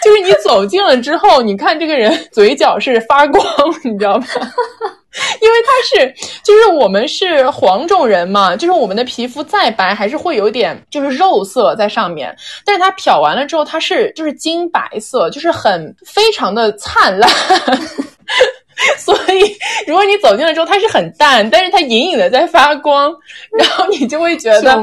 [0.03, 3.45] 就是你走近了之后，你看这个人嘴角是发光，
[3.85, 4.27] 你知道吗？
[5.41, 12.33] 因为他是，就是我们是黄种人嘛，就是我们的皮肤再白，还是会有点就是肉色在上面。
[12.65, 17.29] 但是它漂完了之后，它是就是金白色，就是很非常的灿烂。
[18.97, 19.57] 所以，
[19.89, 23.13] 如果你走近了之后，它是很淡，但是它隐隐的在发光，
[23.51, 24.77] 然后你就会觉得，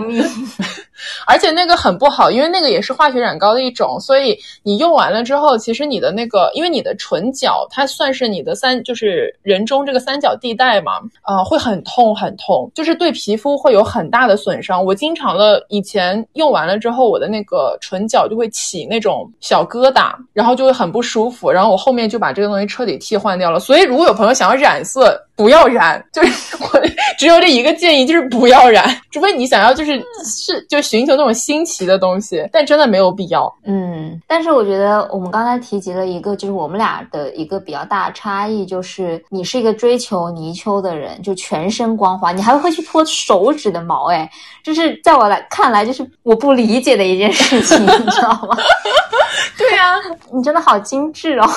[1.25, 14.83] 而且那个很不好，因为那个也是化学染膏的一种，所以你用完了之后，其实你的那个，因为你的唇角它算是你的三，就是人中这个三角地带嘛，啊，会很痛很痛，就是对皮肤会有很大的损伤。
[14.83, 23.85] 我经常的以前用完了之后，我的那个唇角就会起那种小疙瘩，然后就会很不舒服，然后我后面就把这个东西彻底替换掉了，所以。
[23.85, 26.81] 如果有朋友想要染色，不要染，就是我
[27.19, 33.53] 只有这一个建议，就是不要染， 除非你想要就是是就寻求那种新奇的东西，但真的没有必要。
[33.65, 44.29] 嗯，但是我觉得我们刚才提及了一个，就是我们俩的一个比较大的差异，就是你是一个追求泥鳅的人，就全身光滑，你还会去脱手指的毛，哎，
[44.63, 48.55] 这是在我来看来，就是我不理解的一件事情，你知道吗？
[49.57, 49.95] 对呀，
[50.33, 51.47] 你真的好精致哦。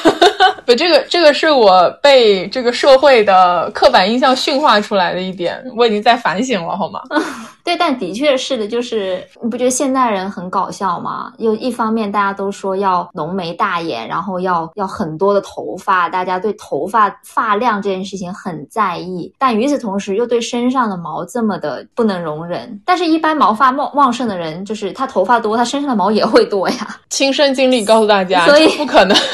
[0.66, 7.00] 不，这个这个是我被这个社会的刻板印象驯化出来的一点，我已经在反省了，好吗？
[7.64, 11.32] 对，但的确是的，就是你不觉得现代人很搞笑吗？
[11.38, 22.78] 又一方面大家都说要浓眉大眼，然后要要很多的头发，大家对头发发量这件事情很在意，但与此同时又对身上的毛这么的不能容忍。
[22.84, 27.00] 但是，一般毛发茂旺盛的人，就是他头发多，他身上的毛也会多呀。
[27.14, 29.16] 亲身经历告诉大家，所以不可能。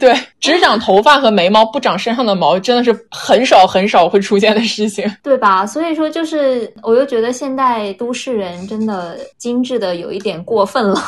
[0.00, 5.66] 对，只长头发和眉毛，不长身上的毛，真的是很少很少会出现的事情，对吧？
[5.66, 7.92] 所以说，就是我又觉得现代。
[7.98, 11.00] 都市人真的精致的有一点过分了，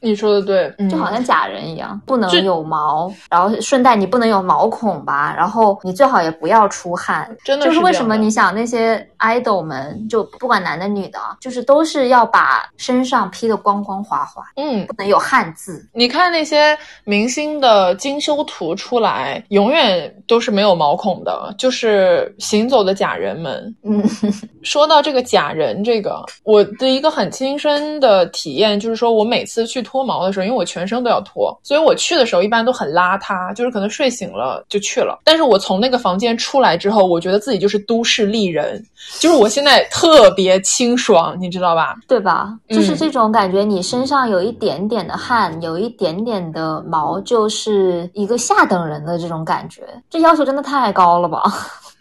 [0.00, 15.69] 你说的对， 就好像假人一样，不能有毛，然后顺带你不能有毛孔吧，然后你最好也不要出汗，真的就是为什么你想那些 idol 们就不管男的女的，就是都是要把身上披得光光滑滑，嗯，不能有汗渍。
[15.92, 23.74] 你看那些明星的精修图出来，永远都是没有毛孔的，就是行走的假人们。
[23.84, 24.02] 嗯，
[24.62, 26.24] 说到这个假人，这个。
[26.44, 35.20] 我的一个很亲身的体验就是说，我每次去脱毛的时候，因为我全身都要脱，所以我去的时候一般都很邋遢，就是可能睡醒了就去了。
[35.24, 38.84] 但是我从那个房间出来之后，我觉得自己就是都市丽人，
[39.18, 41.96] 就是我现在特别清爽，你知道吧？
[42.08, 42.56] 对吧？
[42.68, 51.42] 就是这种感觉，你身上有一点点的汗，有一点点的毛，就是一个下等人的这种感觉，这要求真的太高了吧？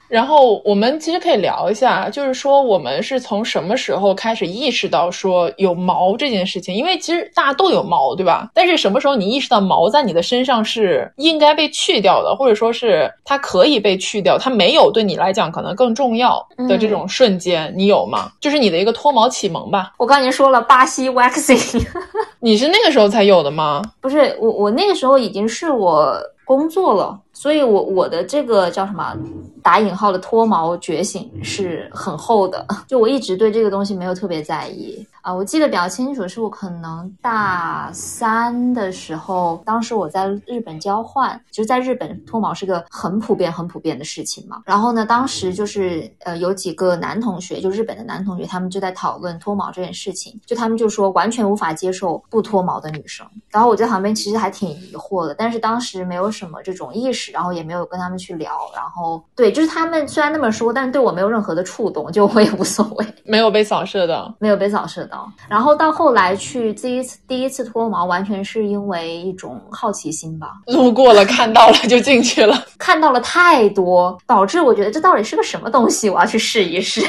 [0.10, 6.74] 然后我们其实可以聊一下，就是说我们是从什么时候开始意识到说有毛这件事情？
[6.76, 8.50] 因为其实大家都有毛，对吧？
[8.54, 18.32] 但是什么时候你意识到毛在你的身上是应该被去掉的，或者说是它可以被去掉，它没有对你来讲可能更重要的这种瞬间，你有吗？
[18.42, 19.94] 就是你的一个脱毛启蒙吧。
[19.98, 21.86] 我刚才说了巴西 waxing，
[22.42, 23.84] 你是那个时候才有的吗？
[24.02, 27.20] 不是，我我那个时候已经是我工作了。
[27.32, 29.16] 所以，我我的这个叫什么
[29.62, 32.66] 打引号的脱毛觉醒是很厚的。
[32.88, 35.34] 就我一直对这个东西没有特别在意啊。
[35.34, 44.62] 我记得比较清楚，是我可能大三的时候，当时我在日本交换，就是在日本脱毛是个很普遍、很普遍的事情嘛。
[44.66, 50.40] 然后呢，当时就是呃有几个男同学，就日本的男同学，他们就在讨论脱毛这件事情。
[50.46, 53.26] 就他们就说完全无法接受不脱毛的女生。
[53.50, 57.30] 然后我在旁边其实还挺疑惑的，但是当时没有什么这种意识。
[57.32, 65.32] 然后也没有跟他们去聊，然后对，就是他们虽然那么说，但是对我没有任何的触动，就我也无所谓， 没有被扫射到，没有被扫射到。
[65.48, 77.02] 然后到后来去第一次第一次脱毛，完全是因为一种好奇心吧，路过了看到了就进去了，看到了太多，导致我觉得这到底是个什么东西，我要去试一试，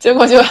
[0.00, 0.42] 结果就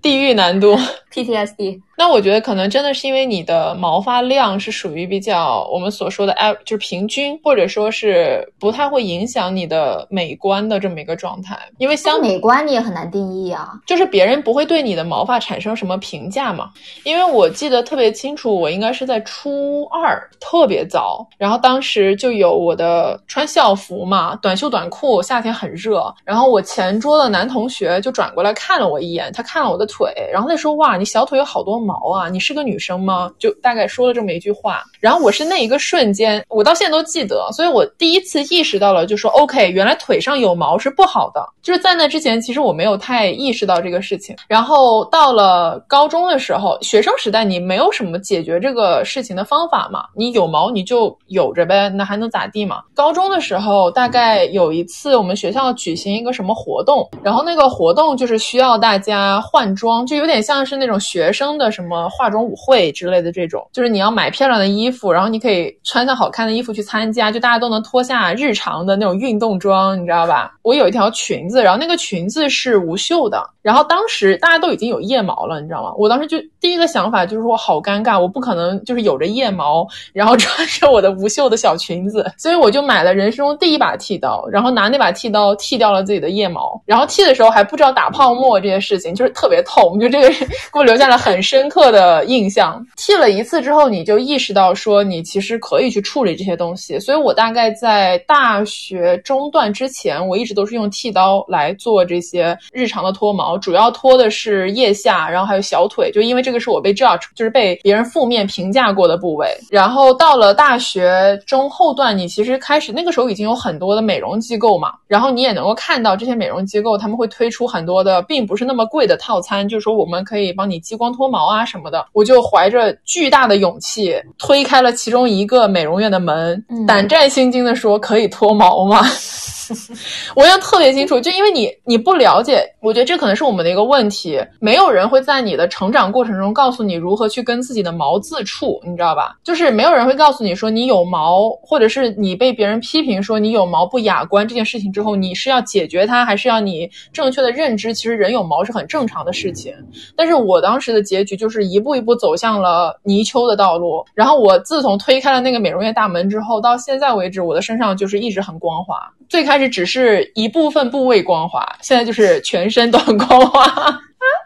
[0.00, 0.78] 地狱难度。
[1.12, 11.58] PTSD，那我觉得可能真的是因为你的毛发量是属于比较我们所说的哎，就是平均，或者说是不太会影响你的美观的这么一个状态。
[11.78, 16.70] 因为相美观你也很难定义啊，就是别人不会对你的毛发产生什么评价嘛。
[17.02, 30.90] 因为我记得特别清楚，我应该是在初二，特别早，然后当时就有我的穿校服嘛，短袖短裤，夏天很热，然后我前桌的男同学就转过来看了我一眼，他看了我的腿，然后他说哇。
[31.00, 32.28] 你小腿有好多毛啊！
[32.28, 33.32] 你是个女生吗？
[33.38, 34.82] 就大概说了这么一句话。
[34.98, 41.42] 然后我是那一个瞬间，我到现在都记得，所以我第一次意识到了，就说 OK，原来腿上有毛是不好的。
[41.62, 44.36] 就是在那之前，其实我没有太意识到这个事情。
[44.46, 50.04] 然后到了高中的时候，学生时代你没有什么解决这个事情的方法嘛？
[50.14, 52.82] 你有毛你就有着呗，那还能咋地嘛？
[52.94, 60.90] 高中的时候，大概有一次我们学校举行一个什么活动，然后那个活动就是需要大家换装，就有点像是那。
[60.90, 70.50] 种学生的什么化妆舞会之类的这种，就是你要买漂亮的衣服，然后你可以穿上好看的衣服去参加，就大家都能脱下日常的那种运动装，你知道吧？
[70.62, 75.92] 我有一条裙子，然后那个裙子是无袖的，然后当时大家都已经有腋毛了，你知道吗？
[75.96, 90.90] 我当时就第一个想法就是说好尴尬，我不可能就是有着腋毛，然后穿着我的无袖的小裙子，所以我就买了人生中第一把剃刀，然后拿那把剃刀剃掉了自己的腋毛，然后剃的时候还不知道打泡沫这些事情，就是特别痛，就这个给我。
[90.90, 92.84] 留下了很深刻的印象。
[92.96, 96.98] 剃了一次之后，你就意识到说，你其实可以去处理这些东西。
[96.98, 109.46] 所以我大概在大学中段之前，我一直都是用剃刀来做这些日常的脱毛，主要脱的是腋下，然后还有小腿，就因为这个是我被 judge，就是被别人负面评价过的部位。
[109.70, 120.70] 然后到了大学中后段，你其实开始那个时候已经有很多的美容机构嘛，然后你也能够看到这些美容机构他们会推出很多的并不是那么贵的套餐，就是说我们可以帮。
[120.70, 129.04] 你激光脱毛啊什么的，我就怀着巨大的勇气推开了其中一个美容院的门，胆战心惊的说：“可以脱毛吗？”
[130.36, 134.40] 我印象特别清楚，就因为你你不了解，我觉得这可能是我们的一个问题。
[134.60, 139.36] 没有人会在你的成长过程中告诉你如何去跟自己的毛自处，你知道吧？
[139.44, 149.74] 就是没有人会告诉你说你有毛，或者是你被别人批评说你有毛不雅观这件事情之后，你是要解决它，还是要你正确的认知，其实人有毛是很正常的事情。
[150.16, 154.04] 但是我当时的结局就是一步一步走向了泥鳅的道路。
[154.14, 158.96] 然后我自从推开了那个美容院大门之后，到现在为止，我的身上就是一直很光滑。
[159.28, 163.72] 最开始只是一部分部位光滑，现在就是全身都很光滑。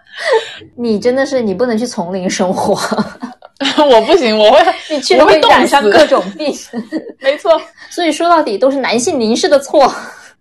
[0.77, 2.75] 你真的是你不能去丛林生活，
[3.85, 6.55] 我不行，我会 你去会染上各种病。
[7.19, 9.93] 没错，所以说到底都是男性凝视的错。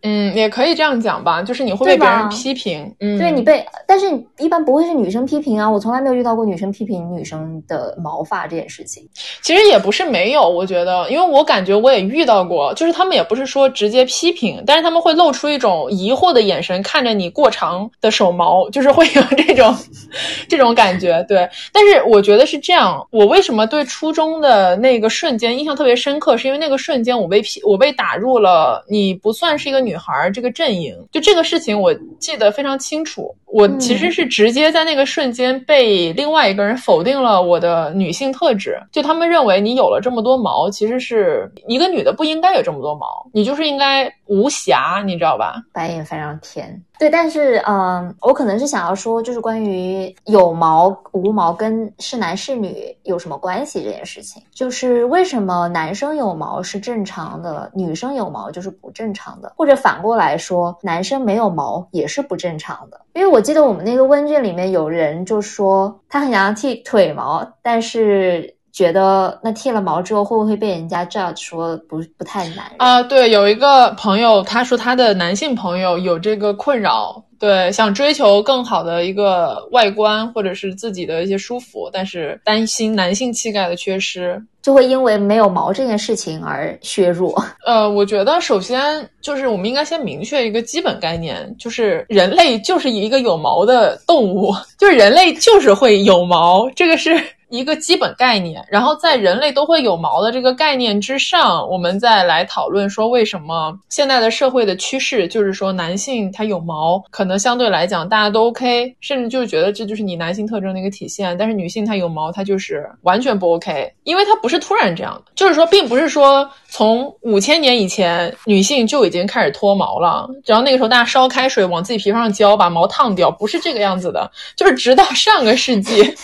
[0.05, 4.05] 嗯，也可以这样讲吧，就是你会被别人批评，嗯，对你被，但是
[4.37, 9.07] 一般不会是女生批评啊，我从来没有遇到过女生批评女生的毛发这件事情。
[9.41, 19.73] 其实也不是没有，我觉得，因为我感觉我也遇到过，就是他们也不是说直接批评，但是他们会露出一种疑惑的眼神看着你过长的手毛，就是会有这种
[20.49, 21.23] 这种感觉。
[21.29, 29.92] 对，但是我觉得是这样，我为什么对初中的那个瞬间印象特别深刻，是因为那个瞬间我被批，我被打入了你不算是一个女。
[29.93, 33.35] 女孩这个阵营，就这个事情我记得非常清楚。
[33.45, 45.61] 我其实是直接在那个瞬间被另外一个人否定了我的女性特质，就他们认为你有了这么多毛，其实是一个女的不应该有这么多毛，你就是应该无瑕，你知道吧？
[45.71, 46.81] 白眼非常甜。
[46.97, 62.99] 对，但是嗯，我可能是想要说，就是关于有毛无毛跟是男是女有什么关系这件事情，就是为什么男生有毛是正常的，女生有毛就是不正常的，或者反过来说，男生没有毛也是不正常的。
[63.13, 68.52] 因为我记得我们那个问卷里面有人就说他很想要剃腿毛，但是。
[68.73, 73.03] 觉得那剃了毛之后会不会被人家 judge 说不不太男人啊？
[73.03, 87.39] 对，有一个朋友他说他的男性朋友有这个困扰，对，想追求更好的一个外观或者是自己的一些舒服，但是担心男性气概的缺失，就会因为没有毛这件事情而削弱。
[87.67, 97.23] 呃，我觉得首先就是我们应该先明确一个基本概念，就是人类就是一个有毛的动物， 就是人类就是会有毛，这个是。
[97.53, 111.37] 一个基本概念，然后在人类都会有毛的这个概念之上，我们再来讨论说为什么现在的社会的趋势就是说男性他有毛，可能相对来讲大家都 OK，甚至就是觉得这就是你男性特征的一个体现。
[111.37, 126.15] 但是女性她有毛，她就是完全不 OK，因为它不是突然这样的，就是说并不是说从五千年以前女性就已经开始脱毛了，然后那个时候大家烧开水往自己皮肤上浇，把毛烫掉，不是这个样子的，就是直到上个世纪。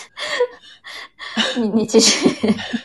[1.56, 2.18] 你你其实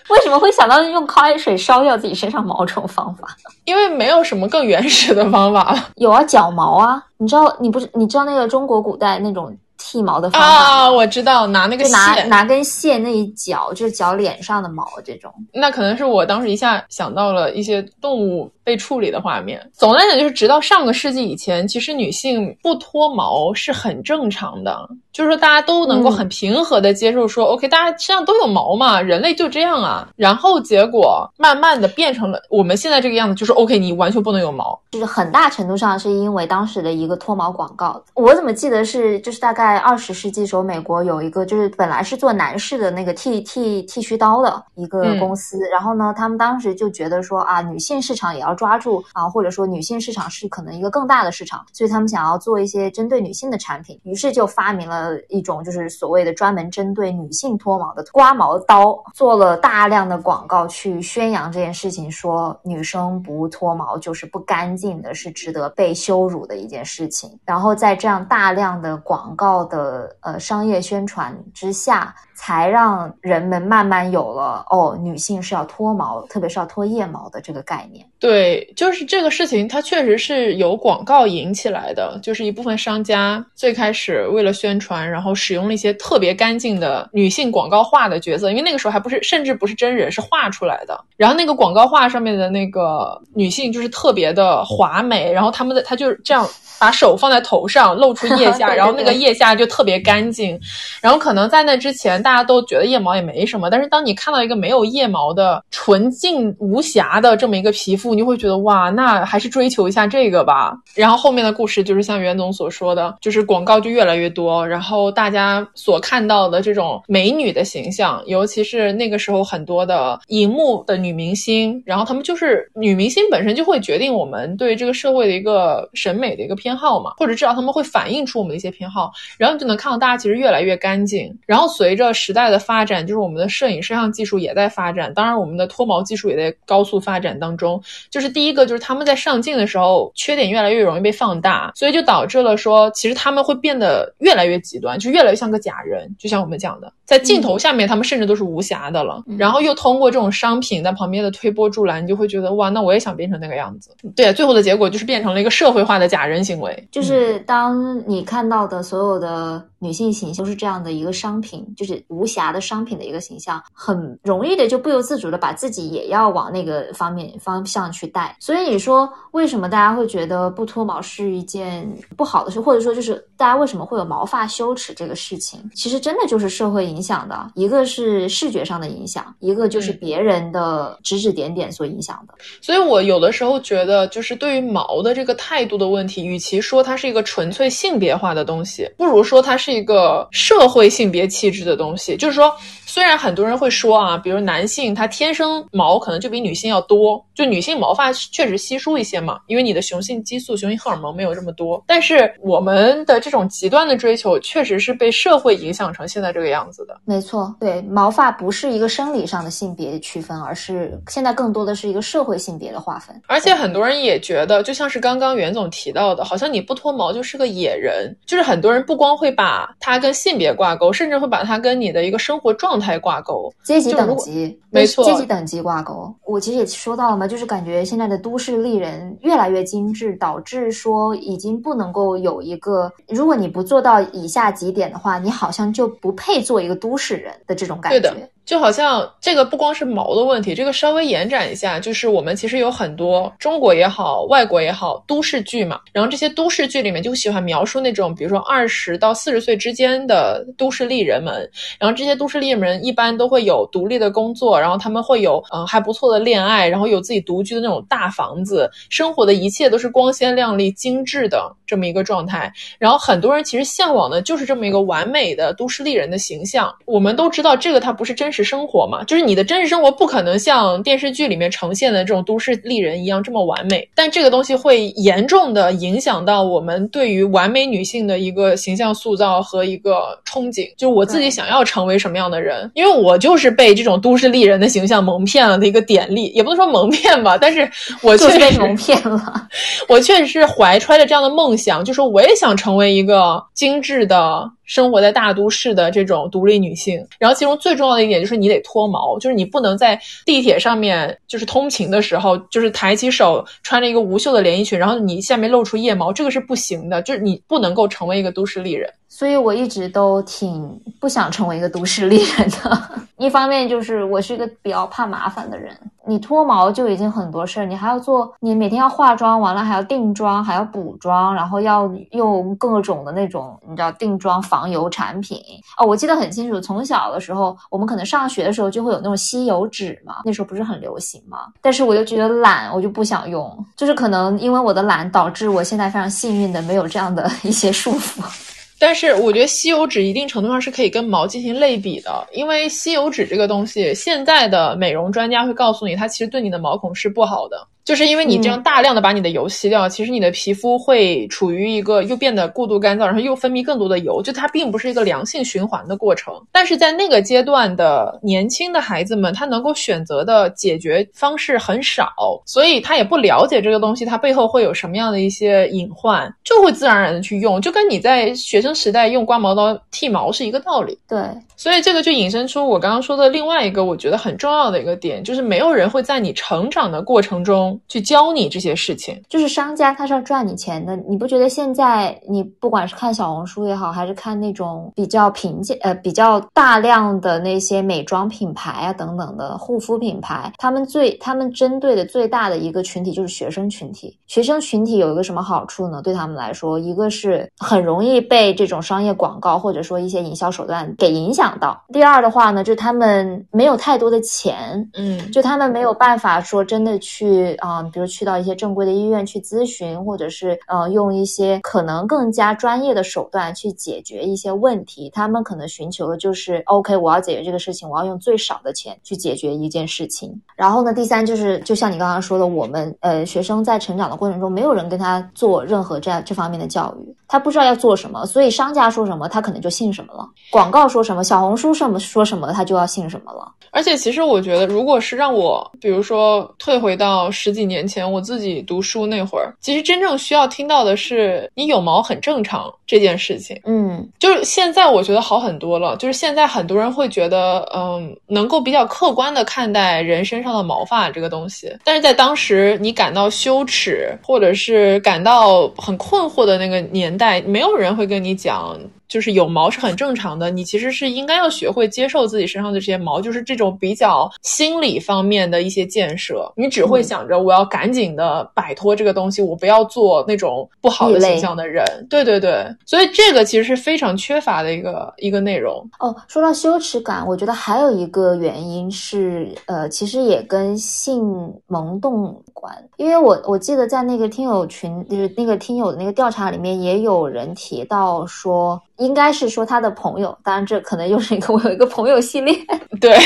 [0.09, 3.27] 为什么会想到用开水烧掉自己身上毛这种方法？
[3.65, 5.89] 因为没有什么更原始的方法了。
[5.95, 7.55] 有啊，绞毛啊，你知道？
[7.59, 9.55] 你不是你知道那个中国古代那种？
[9.77, 15.31] 剃毛的方法啊，我知道，拿那个拿拿根线那一绞，就是绞脸上的毛这种。
[15.53, 19.61] 那可能是我当时一下想到了一些动物被处理的画面。
[19.73, 30.07] 总的来讲，就是直到上个世纪以前，其实女性不脱毛是很正常的，就是说大家都能够很平和的接受说，OK，大家身上都有毛嘛，人类就这样啊。
[30.15, 34.79] 然后结果慢慢的变成了我们现在这个样子，就是 OK，你完全不能有毛。
[34.91, 38.01] 就是很大程度上是因为当时的一个脱毛广告。
[38.13, 39.65] 我怎么记得是就是大概。
[39.65, 67.37] 在二十世纪时候，美国有一个就是本来是做男士的那个剃剃剃须刀的一个公司，然后呢，他们当时就觉得说啊，女性市场也要抓住啊，或者说女性市场是可能一个更大的市场，所以他们想要做一些针对女性的产品，于是就发明了一种就是所谓的专门针对女性脱毛的刮毛刀，做了大量的广告去宣扬这件事情，说女生不脱毛就是不干净的，是值得被羞辱的一件事情。
[67.43, 69.65] 然后在这样大量的广告。
[69.65, 78.05] 的呃商业宣传之下，才让人们慢慢有了哦，女性是要脱毛，特别是要脱腋毛的这个概念。
[78.19, 78.44] 对，
[78.75, 90.99] 就是这个事情，它确实是由广告引起来的，就是一部分商家最开始为了宣传，然后使用了一些特别干净的女性广告画的角色，因为那个时候还不是，甚至不是真人，是画出来的。
[91.17, 96.47] 然后那个广告画上面的那个女性就是特别的华美，然后他们的她就是这样。
[96.77, 100.59] 把手放在头上，露出腋下， 然后那个腋下就特别干净。
[100.99, 110.75] 然后可能在那之前，大家都觉得腋毛也没什么，但是当你看到一个没有腋毛的纯净无瑕的这么一个皮肤，你会觉得哇，那还是追求一下这个吧。
[110.95, 126.55] 然后后面的故事就是像袁总所说的，就是广告就越来越多，然后大家所看到的这种美女的形象，尤其是那个时候很多的荧幕的女明星，然后她们就是女明星本身就会决定我们对这个社会的一个审美的一个。
[126.55, 131.37] 偏好嘛，或者至少他们会反映出我们的一些偏好，然后你就能看到大家其实越来越干净。
[131.45, 137.79] 然后随着时代的发展，就是我们的摄影摄像技术也在发展，当然我们的脱毛技术也在高速发展当中。
[138.09, 146.13] 就是第一个，就是他们在上镜的时候，缺点越来越容易被放大，所以就导致了说，其实他们会变得越来越极端，就越来越像个假人。
[146.17, 149.23] 就像我们讲的，在镜头下面，他们甚至都是无瑕的了。
[149.37, 153.95] 然后又通过这种商品在旁边的推波助澜，你就会觉得哇，那我也想变成那个样子。
[154.15, 156.87] 对，最后的结果就是变成了一个社会化的假人行为。
[156.91, 159.63] 就是当你看到的所有的。
[159.85, 168.35] 女性形象是这样的一个商品，就是无瑕的商品的一个形象，很容易的就不由自主的把自己也要往那个方面方向去带。
[168.39, 175.59] 所以你说为什么大家会觉得不脱毛是一件不好的事，或者说就是大家为什么会有毛发羞耻这个事情？
[175.75, 182.33] 其实真的就是社会影响的，一个是视觉上的影响，一个就是别人的指指点点所影响的。
[182.59, 189.74] 所以我有的时候觉得，就是对于毛的这个态度的问题，与其说它是一个纯粹性别化的东西，不如说它是。
[189.75, 192.53] 一个社会性别气质的东西，就是说。
[192.87, 201.83] 虽然很多人会说啊，比如男性他天生毛可能就比女性要多，就女性毛发确实稀疏一些嘛，因为你的雄性激素、雄性荷尔蒙没有这么多。
[201.85, 206.97] 但是我们的这种极端的追求，确实是被社会影响成现在这个样子的。
[207.03, 213.19] 没错，对，毛发不是一个生理上的性别区分，而是现在更多的是一个社会性别的划分。
[213.27, 222.95] 而且很多人也觉得，就像是刚刚袁总提到的，好像你不脱毛就是个野人，就是很多人不光会把它跟性别挂钩，甚至会把它跟你的一个生活状态。
[223.05, 226.11] 挂钩阶级等级，没错，阶级等级挂钩。
[226.25, 238.29] 我其实也说到了嘛，就是感觉现在的都市丽人越来越精致，导致说已经不能够有一个，如果你不做到以下几点的话，你好像就不配做一个都市人的这种感觉。
[238.45, 245.79] 就好像这个不光是毛的问题，这个稍微延展一下，就是我们其实有很多中国也好，外国也好，都市剧嘛。
[245.91, 251.49] 然后这些都市剧里面就喜欢描述那种，比如说二十到四十岁之间的都市丽人们。
[251.79, 262.51] 然后这些都市丽人一般都会有独立的工作，然后他们会有嗯还不错的恋爱，然后有自己独居的那种大房子，生活的一切都是光鲜亮丽、精致的这么一个状态。
[262.77, 266.71] 然后很多人其实向往的就是这么一个完美的都市丽人的形象。
[266.85, 268.35] 我们都知道这个它不是真实实。
[268.35, 280.69] 是生活嘛，就是你的真实生活不可能像电视剧里面呈现的这种都市丽人一样这么完美，但这个东西会严重的影响到我们对于完美女性的一个形象塑造和一个憧憬。
[280.75, 287.71] 就我自己想要成为什么样的人，因为我就是被这种都市丽人的形象蒙骗了的一个典例，也不能说蒙骗吧，但是
[288.01, 289.47] 我确实被蒙骗了。
[289.87, 294.51] 我确实是怀揣着这样的梦想，就说我也想成为一个精致的。
[294.65, 308.89] 生活在大都市的这种独立女性，然后其中最重要的一点就是你得脱毛，就是你不能在地铁上面就是通勤的时候，就是抬起手穿着一个无袖的连衣裙，然后你下面露出腋毛，这个是不行的，就是你不能够成为一个都市丽人。
[309.07, 312.81] 所以我一直都挺不想成为一个都市丽人的。
[313.17, 315.73] 一方面就是我是一个比较怕麻烦的人，
[316.05, 325.37] 你脱毛就已经很多事儿，你还要做，你每天要化妆，完了还要定妆，还要补妆，然后要用各种的那种你知道定妆防油产品
[325.77, 325.85] 哦。
[325.85, 331.39] 我记得很清楚，从小的时候，我们可能上学的时候就会有那种吸油纸嘛，那时候不是很流行嘛。
[331.61, 338.23] 但是我就觉得懒，我就不想用，就是可能因为我的懒，导致我现在非常幸运的没有这样的一些束缚。
[338.79, 347.67] 但是我觉得吸油纸一定程度上是可以跟毛进行类比的，因为吸油纸这个东西，现在的美容专家会告诉你，它其实对你的毛孔是不好的。
[347.85, 356.33] 就是因为你这样大量的把你的油吸掉，其实你的皮肤会处于一个又变得过度干燥，然后又分泌更多的油，就它并不是一个良性循环的过程。
[356.51, 362.11] 但是在那个阶段的年轻的孩子们，他能够选择的解决方式很少，
[362.43, 370.97] 所以他也不了解这个东西，它背后会有什么样的一些隐患，就会自然而然的去用，就跟你在学生时代用刮毛刀剃毛是一个道理。
[371.07, 371.19] 对，
[371.55, 377.74] 所以这个就引申出我刚刚说的另外一个我觉得很重要的一个点，就是没有人会在你成长的过程中。
[377.87, 380.95] 去教你这些事情，就是商家他是要赚你钱的。
[380.95, 394.17] 你不觉得现在你不管是看小红书也好，还是看那种比较平价呃比较大量的那些美妆品牌啊等等的护肤品牌，他们最他们针对的最大的一个群体就是学生群体。
[394.27, 396.01] 学生群体有一个什么好处呢？
[396.01, 401.79] 对他们来说，一个是很容易被这种商业广告或者说一些营销手段给影响到。
[401.93, 407.83] 第二的话呢，就他们没有太多的钱，嗯，就他们没有办法说真的去啊。
[407.83, 415.09] 比如去到一些正规的医院去咨询，或者是呃用一些可能更加专业的手段去解决一些问题。
[415.13, 420.41] 他们可能寻求的就是 OK，我要解决这个事情，我要用最少的钱去解决一件事情。
[420.55, 433.51] 然后呢，第三就是就像你刚刚说的，我们呃学生在成长的过程中，没有人跟他做任何这这方面的教育，他不知道要做什么，所以商家说什么，他可能就信什么了；广告说什么，小红书什么说什么，他就要信什么了。
[433.71, 443.59] 而且其实我觉得，如果是让我，比如说退回到十几年前我自己读书那会儿，其实真正需要听到的是你有毛很正常这件事情。
[443.65, 445.97] 嗯，就是现在我觉得好很多了。
[445.97, 451.75] 就是现在很多人会觉得，嗯，能够比较客观的看待人身上的毛发这个东西。
[451.83, 458.79] 但是在当时你感到羞耻或者是感到很困惑的那个年代，没有人会跟你讲。
[459.07, 466.51] 就是有毛是很正常的，你其实是应该要学会接受自己身上的这些毛，就是这种比较心理方面的一些建设。
[466.55, 471.85] 你只会想着我要赶紧的摆脱这个东西，我不要做那种不好的形象的人。
[472.09, 475.87] 对对对，所以这个其实是非常缺乏的一个一个内容。
[475.99, 481.23] 哦，说到羞耻感，我觉得还有一个原因是，呃，其实也跟性
[481.67, 482.73] 萌动有关。
[482.97, 492.55] 因为我我记得在那个听友群，就是那个听友的那个调查里面，也有人提到说，应该是说他的朋友，当然这可能又是一个我有一个朋友系列，
[492.99, 493.17] 对。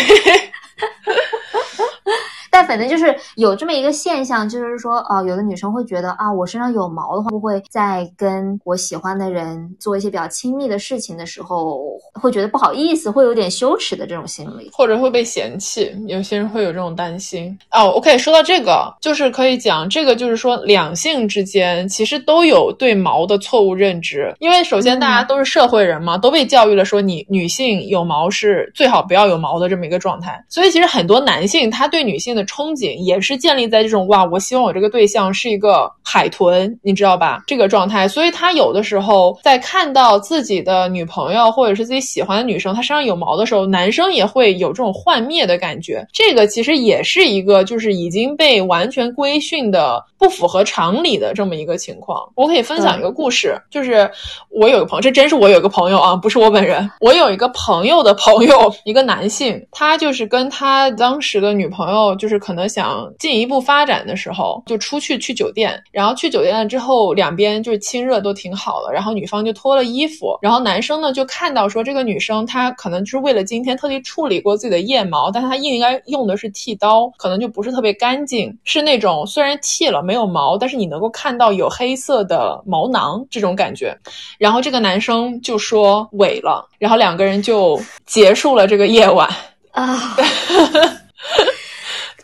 [2.69, 15.91] 但反正就是有这么一个现象，就是说，呃，有的女生会觉得啊，我身上有毛的话，会不会在跟我喜欢的人做一些比较亲密的事情的时候，会觉得不好意思，会有点羞耻的这种心理，或者会被嫌弃。
[16.05, 17.57] 有些人会有这种担心。
[17.71, 32.45] 哦，OK，说到这个，就是可以讲这个，就是说两性之间其实都有对毛的错误认知，因为首先大家都是社会人嘛，都被教育了说你女性有毛是最好不要有毛的这么一个状态，所以其实很多男性他对女性的。
[32.59, 37.41] 憧憬也是建立在这种哇，我希望我这个对象是一个海豚，你知道吧？
[37.47, 46.05] 这个状态，所以他有的时候在看到自己的女朋友或者是自己喜欢的女生，她身上有毛的时候，男生也会有这种幻灭的感觉。
[46.11, 52.19] 这个其实也是一个就是已经被完全规训的不符合常理的这么一个情况。
[52.35, 54.09] 我可以分享一个故事，就是
[54.49, 56.89] 我有个朋友，这真是我有个朋友啊，不是我本人。
[57.01, 62.29] 我有一个朋友的朋友，一个男性，他就是跟他当时的女朋友就。
[62.29, 83.95] 是可能想进一步发展的时候，就出去去酒店，然后去酒店了之后，两边就是亲热都挺好了，然后女方就脱了衣服，然后男生呢就看到说这个女生她可能就是为了今天特地处理过自己的腋毛，但她应该用的是剃刀，可能就不是特别干净，是那种虽然剃了没有毛，但是你能够看到有黑色的毛囊这种感觉，
[84.39, 89.29] 然后这个男生就说萎了，然后两个人就结束了这个夜晚。
[89.69, 90.17] 啊。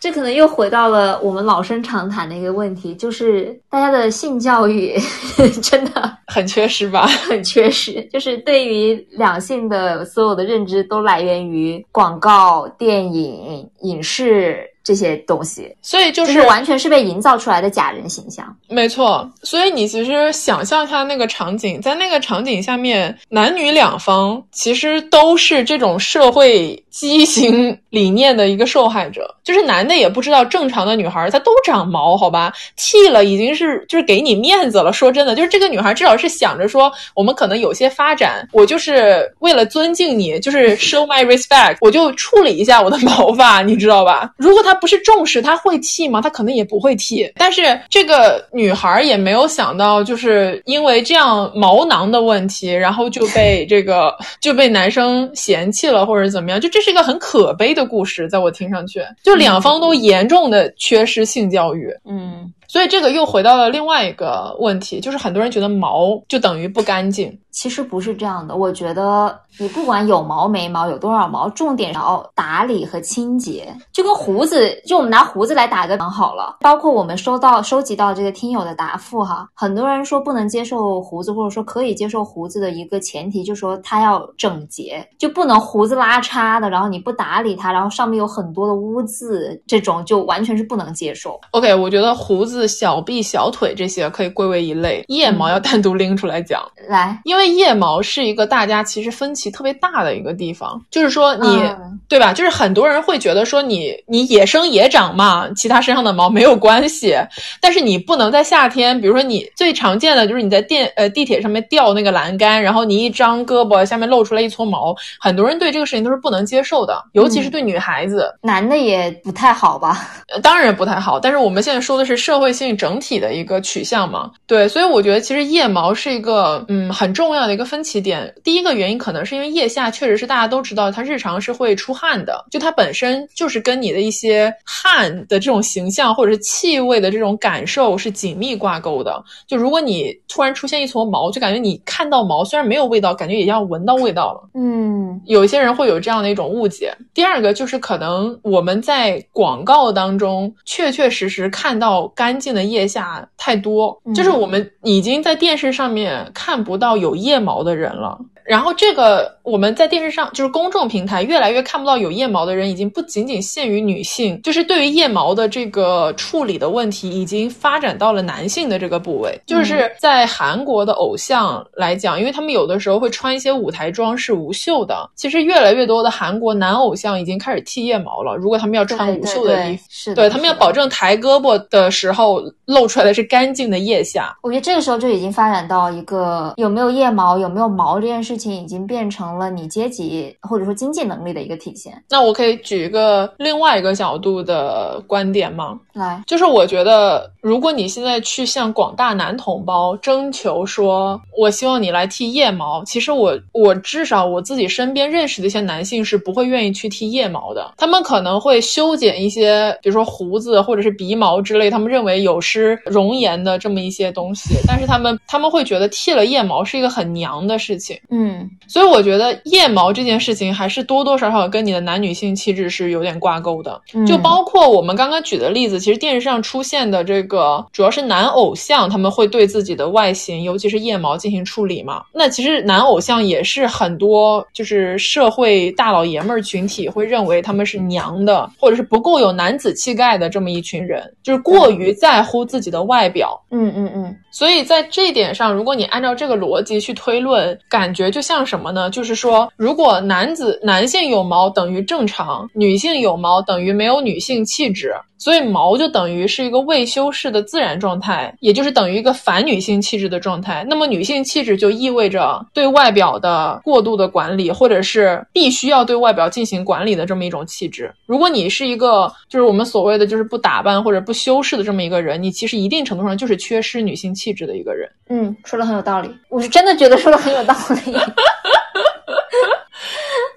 [0.06, 4.95] 这可能又回到了我们老生常谈的一个问题，就是大家的性教育
[5.64, 7.08] 真的很缺失吧？
[7.08, 14.70] 很缺失，就是对于两性的所有的认知都来源于广告、电影、影视。
[14.86, 18.55] 这些东西，所以就是完全是被营造出来的假人形象。
[18.69, 29.36] 没错，所以你其实想象一下那个场景，在那个场景下面，男女两方其实都是这种社会畸形理念的一个受害者。
[29.43, 34.93] 就是男的也不知道正常的女孩她都长毛，好吧，剃了已经是就是给你面子了。
[34.93, 44.29] 说真的，就是这个女孩至少是想着说，我们可能有些发展，我就是为了尊敬你，就是 show my respect，我就处理一下我的毛发，你知道吧？
[44.38, 44.74] 如果他。
[44.76, 46.21] 不是重视他会剃吗？
[46.21, 47.32] 他可能也不会剃。
[47.36, 56.59] 但是这个女孩也没有想到，就是因为这样毛囊的问题，然后就被这个就被男生嫌弃了，或者怎么样？
[56.59, 61.89] 就这是一个很可悲的故事，在我听上去，就两方都严重的缺失性教育。
[62.09, 62.51] 嗯。
[62.67, 68.56] 所以这个又回到了另外一个问题，就是很多人觉得毛就等于不干净，其实不是这样的。
[68.56, 76.58] 我觉得你不管有毛没毛，有多少毛，重点要打理和清洁，就跟胡子，就我们拿胡子来打个比好了。
[76.60, 91.39] 包括我们收到收集到这个听友的答复哈，很多人说不能接受胡子，或者说可以接受胡子的一个前提，就是说它要整洁，就不能胡子拉碴的，然后你不打理它，然后上面有很多的污渍，这种就完全是不能接受。
[91.51, 92.66] OK，我觉得胡子。
[92.68, 96.62] 小臂、小腿这些可以归为一类，腋毛要单独拎出来讲。
[96.89, 101.61] 来，因为腋毛是一个大家其实分歧特别大的一个地方，就是说你
[102.07, 102.31] 对吧？
[102.31, 107.17] 就是很多人会觉得说你你野生野长嘛，其他身上的毛没有关系，
[107.59, 120.07] 但是你不能在夏天，比如说你最常见的就是你在电呃地铁上面吊那个栏杆，然后你一张胳膊下面露出来一撮毛，很多人对这个事情都是不能接受的，尤其是对女孩子，男的也不太好吧？
[120.41, 122.45] 当然不太好，但是我们现在说的是社会。
[122.45, 124.29] 会性整体的一个取向嘛？
[124.45, 128.36] 对，所以我觉得其实腋毛是一个嗯很重要的一个分歧点。
[128.43, 139.23] 第一个原因可能是因为腋下确实是大家都知道，它日常是会出汗的，就它本身就是跟你的一些汗的这种形象或者是气味的这种感受是紧密挂钩的。
[139.47, 144.49] 就如果你突然出现一撮毛，就感觉你看到毛虽然没有味道，感觉也要闻到味道了。
[144.55, 146.93] 嗯，有一些人会有这样的一种误解。
[147.13, 152.25] 第二个就是可能我们在广告当中确确实实看到干。
[152.25, 158.17] 干净的腋下太多，就是我们已经在电视上面看不到有腋毛的人了。
[158.45, 169.36] 然后这个我们在电视上，就是公众平台越来越看不到有腋毛的人，已经不仅仅限于女性，就是对于腋毛的这个处理的问题，已经发展到了男性的这个部位。
[169.47, 178.36] 就是在韩国的偶像来讲，因为他们有的时候会穿一些舞台装是无袖的，其实越来越多的韩国男偶像已经开始剃腋毛了。
[178.36, 184.38] 如果他们要穿无袖的衣服，对他们要保证抬胳膊的时候露出来的是干净的腋下。
[184.43, 191.93] 我觉得这个时候就已经发展到一个有没有腋腋毛有没有毛这件事情，已经变成了你阶级或者说经济能力的一个体现。
[192.10, 195.80] 那我可以举一个另外一个角度的观点吗？
[195.93, 244.15] 来，就是我觉得，如果你现在去向广大男同胞征求说，我希望你来剃腋毛，其实我我至少我自己身边认识的一些男性是不会愿意去剃腋毛的，他们可能会修剪一些，比如说胡子或者是鼻毛之类，他们认为有失容颜的这么一些东西，但是他们他们会觉得剃了腋毛是一个很娘的事情，嗯，所以我觉得腋毛这件事情还是多多少少跟你的男女性气质是有点挂钩的，就包括我们刚刚举的例子，其实电视上出现的这个主要是男偶像，他们会对自己的外形，尤其是腋毛进行处理嘛，那其实男偶像也是很多就是社会大老爷们儿群体会认为他们是娘的，或者是不够有男子气概的这么一群人，就是过于在乎自己的外表，嗯嗯嗯。
[244.36, 248.89] 所以在这一点上，如果你按照这个逻辑去推论，感觉就像什么呢？
[248.89, 254.93] 就是说，如果男子男性有毛等于正常，女性有毛等于没有女性气质。
[255.17, 260.63] 所以毛就等于是一个未修饰的自然状态，也就是等于一个反女性气质的状态。
[260.69, 267.91] 那么女性气质就意味着对外表的过度的管理，或者是必须要对外表进行管理的这么一种气质。
[268.05, 274.89] 如果你是一个就是我们所谓的就是不打扮或者不修饰的这么一个人，你其实一定程度上就是缺失女性气质的一个人。
[275.09, 277.55] 嗯，说的很有道理，我是真的觉得说的很有道
[277.86, 277.93] 理。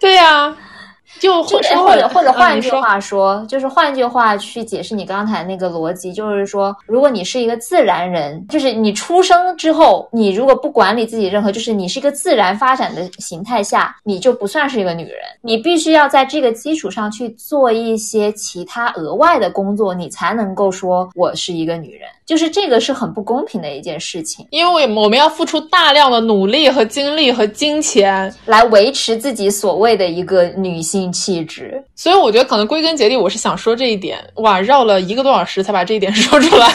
[0.01, 0.57] 对呀。
[1.21, 22.09] 就或者或者或者换句话说，就是换句话去解释你刚才那个逻辑，就是说，如果你是一个自然人，就是你出生之后，你如果不管理自己任何，就是你是一个自然发展的形态下，你就不算是一个女人，你必须要在这个基础上去做一些其他额外的工作，你才能够说我是一个女人。
[22.25, 34.19] 就是这个是很不公平的一件事情，因为我们要付出大量的努力和精力和金钱来维持自己所谓的一个女性气质，所以我觉得可能归根结底，我是想说这一点。
[34.37, 36.73] 哇，绕了一个多小时才把这一点 说出来。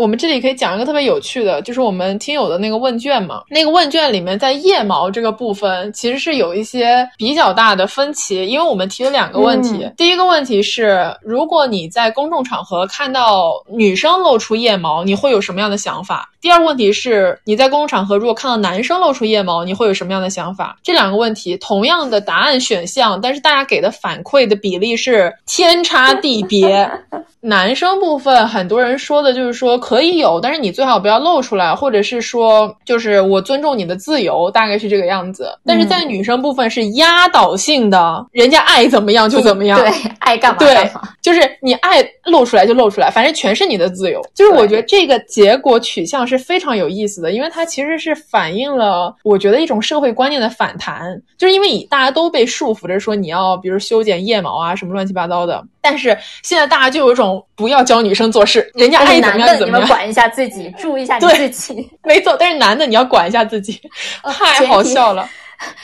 [0.00, 3.42] 我们这里可以讲一个特别有趣的，就是我们听友的那个问卷嘛。
[3.50, 8.46] 那个问卷里面，在腋毛这个部分，其实是有一些比较大的分歧。
[8.46, 16.30] 因为我们提了两个问题，第一个问题是，如果你在公众场合看到女生露出腋毛，你会有什么样的想法？
[16.40, 20.78] 第二个问题是，你在公众场合如果看到男生露出腋毛，你会有什么样的想法？
[20.82, 26.90] 这两个问题同样的答案选项，但是大家给的反馈的比例是天差地别。
[27.40, 35.50] 男生部分，很多人说的就是说可以有，但是你最好不要露出来，或者是说就是我尊重你的自由，大概是这个样子。
[35.64, 44.20] 但是在女生部分是压倒性的，人家爱怎么样就怎么样，对，爱干嘛干嘛，就是你爱露出来就露出来，反正全是你的自由。
[44.34, 57.44] 就是我觉得这个结果取向是非常有意思的，因为它其实是反映了我觉得一种社会观念的反弹，就是因为大家都被束缚着说你要比如修剪腋毛啊什么乱七八糟的，但是现在大家就有一种。
[57.54, 59.86] 不要教女生做事，人家爱怎么样怎么样。
[59.86, 61.90] 管一下自己， 注意一下你自己。
[62.02, 63.78] 没错，但是男的你要管一下自己，
[64.24, 65.28] 太好笑了。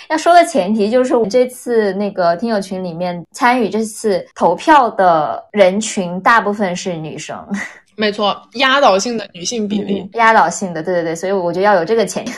[0.08, 7.46] 要说的前提就是，我们这次那个听友群里面参与这次投票的人群，大部分是女生。
[7.96, 12.32] 没错，压倒性的女性比例，压倒性的，对对对，所以我觉得要有这个前提。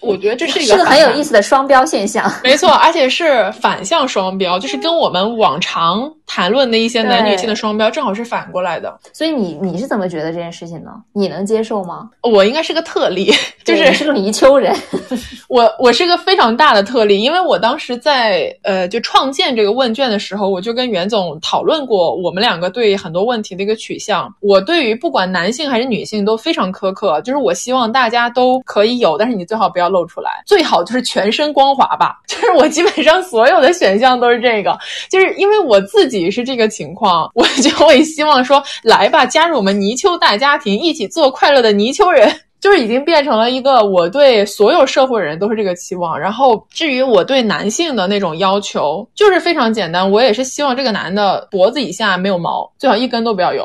[0.00, 2.30] 我觉得这是一个是个很有意思的双标现象。
[2.44, 8.96] 没错，而且是反向双标，就是跟我们往常谈论的一些男女性的双标正好是反过来的。
[9.12, 10.92] 所以你你是怎么觉得这件事情呢？
[11.12, 12.08] 你能接受吗？
[12.22, 13.32] 我应该是个特例，
[13.64, 14.74] 就是是个泥鳅人。
[15.48, 24.32] 我我是个非常大的特例，因为我当时在呃就创建这个问卷的时候，我就跟袁总讨论过我们两个对很多问题的一个取向。
[24.40, 32.18] 我对于不管男性还是女性都非常苛刻，就是我希望大家都可以有，但是你最好不要露出来，最好就是全身光滑吧。
[32.26, 34.78] 就是我基本上所有的选项都是这个，
[35.10, 42.30] 就是因为我自己是这个情况，我就会希望说来吧，加入我们泥鳅大家庭，一起做快乐的泥鳅人。
[42.60, 46.18] 就是已经变成了一个我对所有社会人都是这个期望。
[46.18, 53.64] 然后至于我对男性的那种要求，就是非常简单，我也是希望这个男的脖子以下没有毛，最好一根都不要有。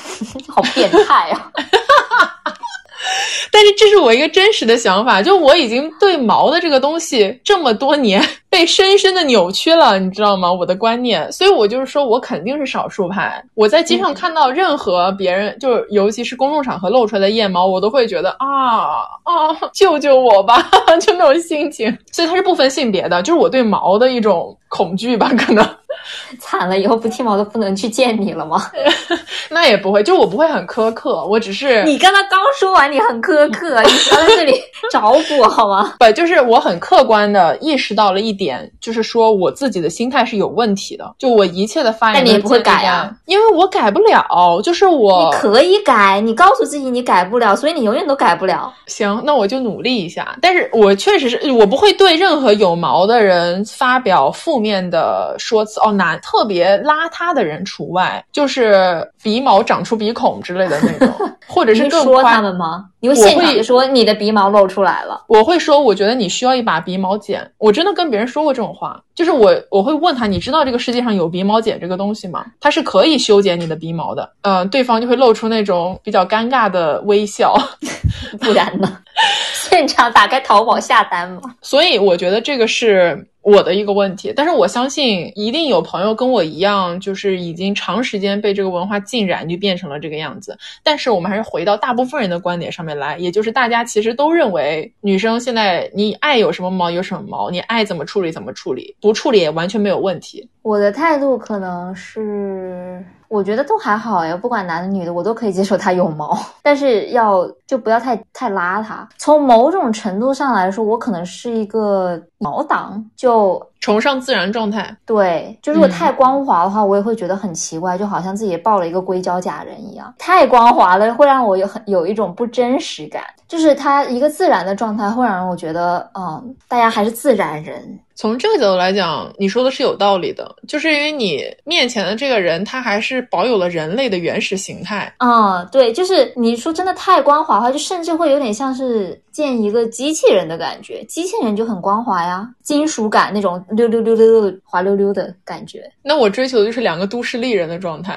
[0.48, 1.50] 好变态啊！
[3.50, 10.52] 但是这是我一个真实的想法，就我已经对毛的这个东西这么多年被深深的扭曲了，你知道吗？
[10.52, 13.42] 我的观念，所以我就是说我肯定是少数派。
[13.54, 20.68] 我在街上看到任何别人，就是尤其是公众场合露出来的腋毛，我都会觉得啊啊，救救我吧，
[21.00, 21.96] 就那种心情。
[22.12, 25.64] 所以它是不分性别的，就是我对毛的一种恐惧吧，可能。
[26.38, 28.70] 惨了，以后不剃毛都不能去见你了吗？
[29.50, 34.54] 那也不会，就我不会很苛刻，我只是你刚才刚说完你很苛刻，你不要在这里
[34.90, 35.94] 找补好吗？
[35.98, 48.72] 不，就是我很客观的意识到了一点，就是说我自己的心态是有问题的，就我一切的发言，但你也不会改啊，因为我改不了，就是我你可以改，你告诉自己你改不了，所以你永远都改不了。
[48.86, 61.14] 行，那我就努力一下，但是我确实是我不会对任何有毛的人发表负面的说辞哦，男特别邋遢的人除外，就是鼻毛长出鼻孔之类的那种，
[61.46, 62.86] 或者是更说他们吗？
[63.00, 65.24] 你会现场说你的鼻毛露出来了？
[65.28, 67.50] 我会说，我觉得你需要一把鼻毛剪。
[67.58, 72.44] 我真的跟别人说过这种话，就是我我会问他，你知道这个世界上有鼻毛剪这个东西吗？
[72.60, 74.30] 它是可以修剪你的鼻毛的。
[74.42, 77.54] 嗯，对方就会露出那种比较尴尬的微笑，
[78.40, 78.98] 不然呢？
[79.70, 81.42] 现场打开淘宝下单吗？
[81.62, 83.26] 所以我觉得这个是。
[83.44, 90.56] 我的一个问题，但是我相信一定有朋友跟我一样，就是已经长时间被这个文化浸染，就变成了这个样子。
[90.82, 100.48] 但是我们还是回到大部分人的观点上面来，也就是大家其实都认为，女生现在你爱有什么毛有什么毛，你爱怎么处理怎么处理，不处理也完全没有问题。
[100.62, 103.04] 我的态度可能是。
[103.34, 109.04] 我觉得都还好呀，不管男的女的，我都可以接受他有毛， 但是要就不要太太邋遢。
[109.18, 114.96] 从某种程度上来说，我可能是一个毛党，就崇尚自然状态。
[115.04, 120.14] 对，就如果太光滑的话，我也会觉得很奇怪，就好像自己抱了一个硅胶假人一样。
[120.16, 123.24] 太光滑了，会让我有很有一种不真实感。
[123.48, 127.98] 就是它一个自然的状态，会让我觉得，嗯，大家还是自然人。
[128.14, 135.12] 从这个角度来讲，你说的是有道理的，就是因为你面前的这个人，他还是保有了人类的原始形态。
[135.18, 141.02] 嗯，对，就是你说真的太光滑的话，就甚至会有点像是见一个机器人的感觉。
[141.04, 145.90] 机器人就很光滑呀，金属感那种溜溜溜溜溜滑溜溜的感觉。
[146.02, 148.16] 那我追求的就是两个都市丽人的状态。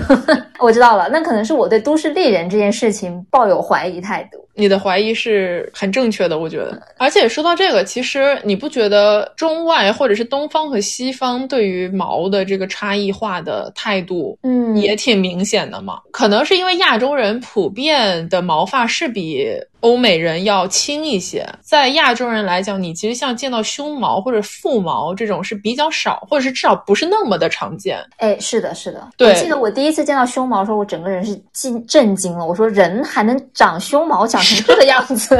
[0.60, 4.38] 我知道了，那可能是我对都市丽人这件事情抱有怀疑态度。
[4.54, 6.82] 你的怀疑是很正确的，我觉得。
[6.98, 15.98] 而且说到这个，其实你不觉得中外或者是东方和西方对于毛的这个差异化的态度，嗯，也挺明显的嘛？
[16.12, 19.48] 可能是因为亚洲人普遍的毛发是比。
[19.80, 27.98] 欧美人要轻一些，在亚洲人来讲，你其实像见到胸毛或者腹毛这种是比较少，或者是至少不是那么的常见。
[28.18, 29.08] 哎，是的，是的。
[29.16, 32.44] 对，我记得我第一次见到胸毛的时候，我整个人是惊震惊了。
[32.44, 35.34] 我说，人还能长胸毛，长成这个样子。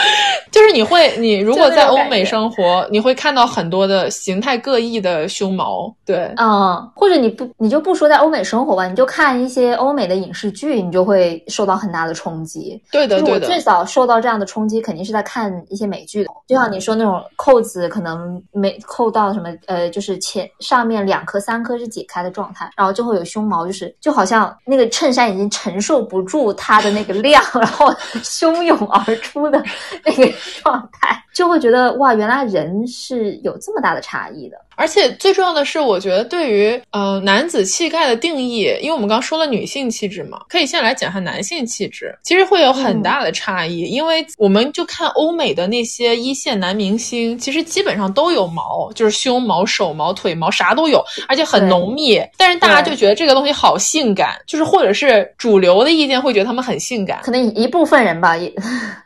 [0.50, 5.94] 就是你会，你如果在欧美生活，你会看到很多的形态各异的胸毛。
[6.04, 12.80] 对，嗯，或者你不，你就不说在欧美生活吧，你就看一些欧美的影视剧，你就会受到很大的冲击。
[12.90, 13.46] 对的，对的。
[13.46, 27.94] 最早受到这样的冲击，肯定是在看一些美剧的，就像你说那种扣子可能没扣到什么，呃，就是前上面两颗、三颗是解开的状态，然后就会有胸毛，就是就好像那个衬衫已经承受不住它的那个量，然后
[28.24, 29.62] 汹涌而出的。
[30.04, 30.32] 那个
[30.62, 34.56] 状态， 就会觉得哇，原来人是有这么大的差异的。
[34.80, 43.80] 而且最重要的是，我觉得对于呃男子气概的定义，因为我们刚刚说了女性气质嘛，可以先来讲一下男性气质，其实会有很大的差异。
[43.80, 52.18] 因为我们就看欧美的那些一线男明星，其实基本上都有毛，就是胸毛、手毛、腿毛啥都有，而且很浓密。
[52.38, 58.50] 但是大家就觉得这个东西好性感，就是或者是主流的意见会觉得他们很性感，可能一部分人吧，也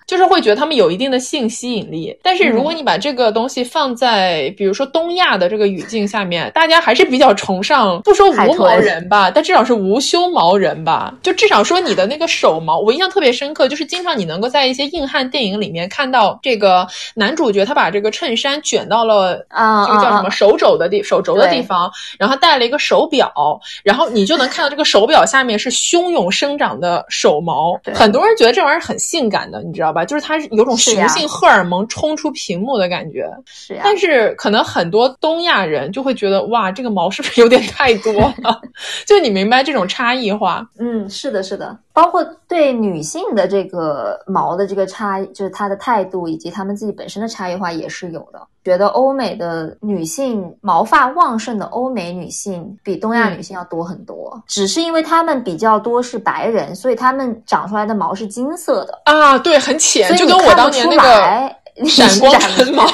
[0.06, 2.16] 就是会觉得他们有一定的性吸引力。
[2.22, 5.63] 但是如果你把这个东西放在比如说东亚的这个。
[5.66, 11.14] 语境下面，大家还是比较崇尚，不说无毛人吧，但至少是无胸毛人吧。
[11.22, 23.32] 就至少说你的那个手毛，我印象特别深刻，就是经常你能够在一些硬汉电影里面看到这个男主角他把这个衬衫卷到了啊，这个叫什么手肘的地手肘的地方，然后戴了一个手表，
[23.82, 27.80] 然后你就能看到这个手表下面是汹涌生长的手毛。
[27.94, 30.04] 很多人觉得这玩意儿很性感的，你知道吧？
[30.04, 33.28] 就是它有种雄性荷尔蒙冲出屏幕的感觉。
[33.46, 35.53] 是呀，但是可能很多东亚。
[35.54, 38.60] 大人就会觉得哇，这个毛是不是有点太多了？
[39.06, 40.66] 就你明白这种差异化？
[40.80, 48.40] 嗯，是的，是的，包括对女性的这个毛的这个差，就是她的态度以及她们自己本身的差异化也是有的。
[48.64, 62.84] 觉得欧美的女性毛发旺盛的欧美女性比东亚女性要多很多，只是因为她们比较多是白人，所以她们长出来的毛是金色的啊，对，很浅，就跟我当年那个闪光 纯毛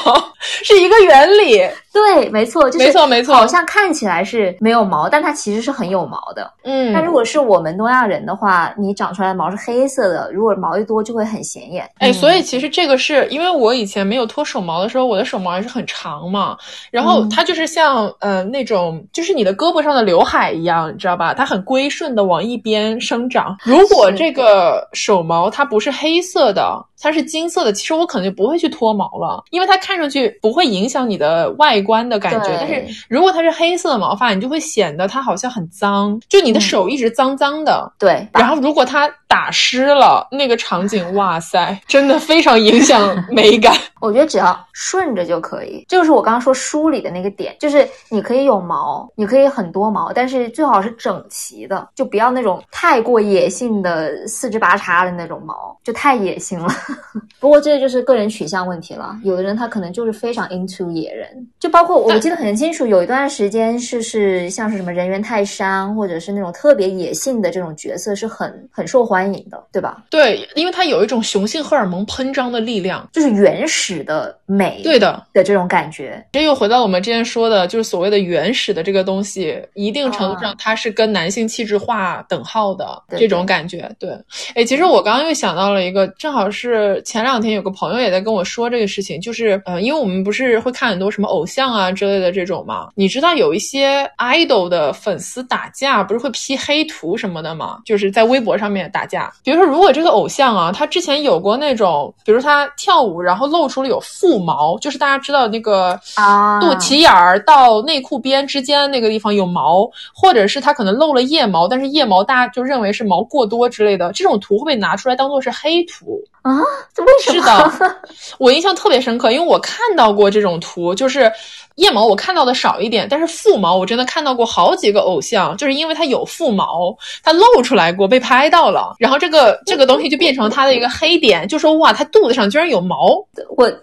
[0.65, 1.61] 是一个原理。
[1.93, 6.49] 对，没错，就是没错没错，好像看起来是没有毛，但它其实是很有毛的。
[6.63, 11.91] 嗯，那如果是我们东亚人的话，你长出来的毛是黑色的，如果毛一多就会很显眼。
[11.99, 16.57] 哎，所以其实这个是因为我以前没有脱手毛的时候，我的手毛还是很长嘛，
[16.93, 21.35] 然后它就是像呃那种就是你的胳膊上的刘海一样，你知道吧？
[21.35, 23.57] 它很归顺的往一边生长。
[23.65, 26.87] 如果这个手毛它不是黑色的。
[27.03, 32.57] 它是金色的，其实我可能就不会去脱毛了，因为它看上去不会影响你的外观的感觉。
[32.59, 37.93] 但是如果它是黑色的毛发，你就会显得它好像很脏，就你的手一直脏脏的。
[37.99, 43.73] 对，然后如果它打湿了，那个场景，哇塞，真的非常影响美感。
[44.01, 56.69] 我觉得只要顺着就可以，就是我刚刚说梳理的那个点，就是你可以有毛，你可以很多毛，但是最好是整齐的，就不要那种太过野性的四肢八叉的那种毛，就太野性了。
[57.39, 61.29] 不过这就是个人取向问题了，有的人他可能就是非常 into 野人，
[61.61, 70.03] 就包括我记得很清楚，有一段时间是是像是什么人猿泰山，或者是那种特别野性的这种角色是很很受欢迎的，对吧？
[70.11, 74.01] 对，因为它有一种雄性荷尔蒙喷张的力量，就是原始。
[74.01, 83.91] 的美，对的的这种感觉，这又回到我们之前说的，就是所谓的原始的这个东西，一定程度上它是跟男性气质化等号的这种感觉。
[83.99, 84.11] 对，
[84.55, 97.81] 哎，其实我刚刚又想到了一个，正好是前两天有个朋友也在跟我说这个事情，就是呃，因为我们不是会看很多什么偶像啊之类的这种嘛，你知道有一些 idol 的粉丝打架不是会 P 黑图什么的吗？
[97.85, 99.31] 就是在微博上面打架。
[99.45, 103.91] 比如说，如果这个偶像啊，他之前有过那种，比如他跳舞然后露出了。
[103.91, 116.53] 有腹毛，就是大家知道那个啊，肚脐眼儿到内裤边之间那个地方有毛，或者是他可能露了腋毛，但是腋毛大家就认为是毛过多之类的，这种图会被拿出来当做是黑图啊？
[116.95, 117.69] 这为什么？
[117.73, 117.97] 是的，
[118.39, 121.33] 我印象特别深刻，因为我看到过这种图，就是
[121.81, 133.17] 腋毛我看到的少一点，但是腹毛我真的看到过好几个偶像，就是因为他有腹毛，他露出来过被拍到了，然后这个这个东西就变成他的一个黑点，就说哇，他肚子上居然有毛，
[133.57, 133.71] 我。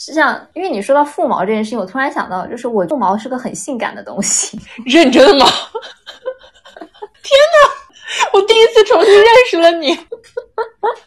[0.00, 4.56] 是这样，因为你说到腹毛这件事情，我突然想到，就是我腹毛是个很性感的东西。
[4.86, 5.44] 认真吗？
[7.20, 7.87] 天哪！
[8.32, 9.98] 我第一次重新认识了你，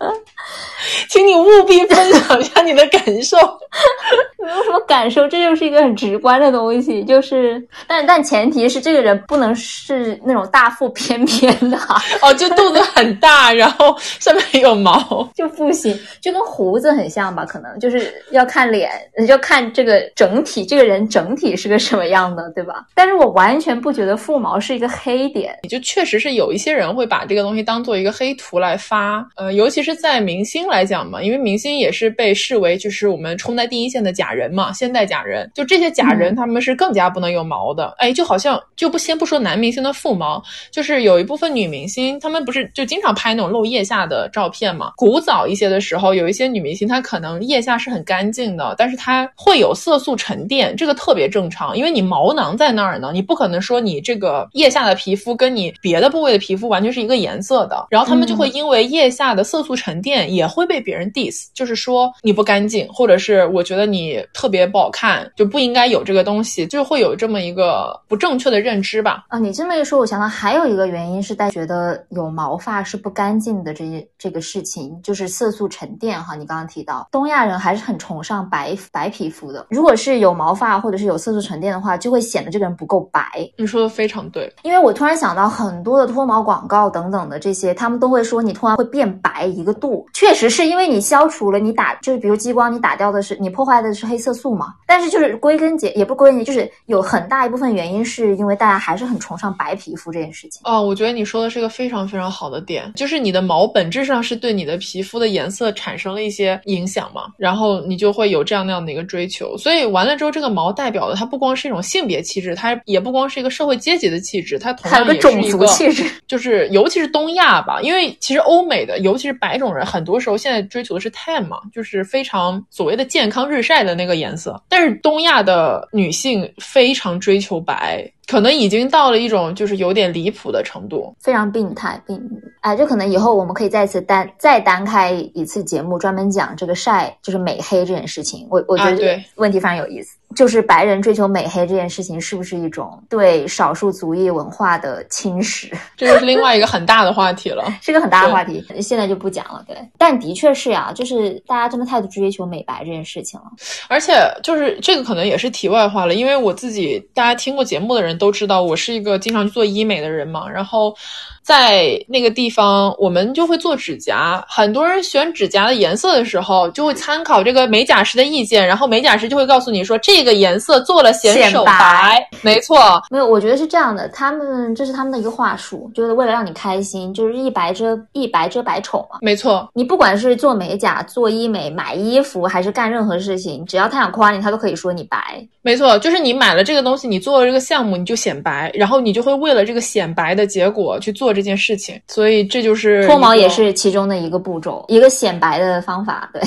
[1.10, 3.38] 请你务必分享一下你的感受。
[4.44, 7.04] 没有什么感受，这就是一个很直观的东西。
[7.04, 11.78] 就是，但但前提是这个人不能是那种大腹翩翩的
[12.22, 17.46] 哦，就肚子很大，然后上面有毛就不行，就跟胡子很像吧？
[17.46, 18.92] 可能就是要看脸，
[19.28, 22.86] 要看这个整体，这个人整体是个什么样的，对吧？
[22.96, 34.42] 但是我完全不觉得腹毛是一个黑点，就确实是有一些人会把这个东西当做一个黑图来发，呃，尤其是在明星来讲嘛，因为明星也是被视为就是我们冲在第一线的假人。
[34.52, 37.94] 嘛，现代假人，就这些假人，他们是更加不能有毛的。
[38.00, 44.92] 哎，就好像就不先不说男明星的腹毛，就是有一部分女明星，她们不是就经常拍那种露腋下的照片嘛？
[44.98, 57.88] 古早一些的时候，有一些女明星，她可能腋下是很干净的，但是她会有色素沉淀，这个特别正常，因为你毛囊在那儿呢，你不可能说你这个腋下的皮肤跟你别的部位的皮肤完全是一个颜色的。
[57.90, 64.22] 然后他们就会因为腋下的色素沉淀，也会被别人 diss，就是说你不干净，或者是我觉得你。
[64.34, 69.26] 特别不好看，就不应该有这个东西，就会有这么一个不正确的认知吧？
[69.30, 76.36] 啊，你这么一说，我想到还有一个原因是大家觉得有毛发是不干净的，这这个事情就是色素沉淀哈。
[76.36, 83.22] 你刚刚提到东亚人还是很崇尚白白皮肤的，如果是有毛发或者是有色素沉淀的话，就会显得这个人不够白。
[83.58, 94.22] 你说的非常对，因为我突然想到很多的脱毛广告等等的这些，他们都会说你突然会变白一个度，确实是因为你消除了你打就是比如激光你打掉的是你破坏的是黑。
[94.22, 100.62] 色素嘛，但是就是归根结也不归根结，就是有很大一部分原因是因为大家还是很崇尚白皮肤这件事情。
[100.64, 109.58] 哦，我觉得你说的是一个非常非常好的点，就是你的毛本质上是对你的皮肤的颜色产生了一些影响嘛，然后你就会有这样那样的一个追求。
[109.58, 124.12] 所以完了之后，这个毛代表的它不光是一种性别气质，它也不光是一个社会阶级的气质，它同样也是一个气质，就是尤其是东亚吧，因为其实欧美的，尤其是白种人，很多时候现在追求的是 tan 嘛，就是非常所谓的健康日晒的那个。
[124.22, 128.08] 颜色，但是东亚的女性非常追求白。
[128.32, 132.18] 可能已经到了一种就是有点离谱的程度，非常病态病。
[132.62, 138.48] 哎，这可能以后我们可以再次单再单开一次节目，专门讲这个晒就是美黑这件事情。
[138.50, 140.16] 我我觉得问题非常有意思。
[140.34, 145.70] 就是白人追求美黑这件事情，是不是一种对少数族裔文化的侵蚀？
[145.98, 149.62] 这就是另外一个很大的话题了， 是个很大的话题，现在就不讲了。
[149.68, 153.48] 对，但的确是呀，就是大家真的太追求美白这件事情了。
[153.90, 160.96] 而且就是这个可能也是题外话了，因为我自己，大家听过节目的人都知道，我是一个经常做医美的人嘛，然后。
[161.42, 164.44] 在那个地方，我们就会做指甲。
[164.48, 172.24] 很多人选指甲的颜色的时候，就会参考这个美甲师的意见，然后美甲师就会告诉你说，这个颜色做了显手白。
[172.42, 179.18] 没错，没有，我觉得是这样的，他们这是他们的一个话术，就是为了让你开心，就是一白遮一白遮百丑嘛。
[179.22, 185.44] 没错，你不管是做美甲、做医美、买衣服，还是干任何事情，只要他想夸你，他都可以说你白。
[185.64, 191.31] 没错，就是你买了这个东西，你做了这个项目，你就显白，然后你就会为了这个显白的结果去做。
[191.34, 196.42] 这件事情，所以这就是脱毛也是其中的一个步骤，一个显白的方法，对。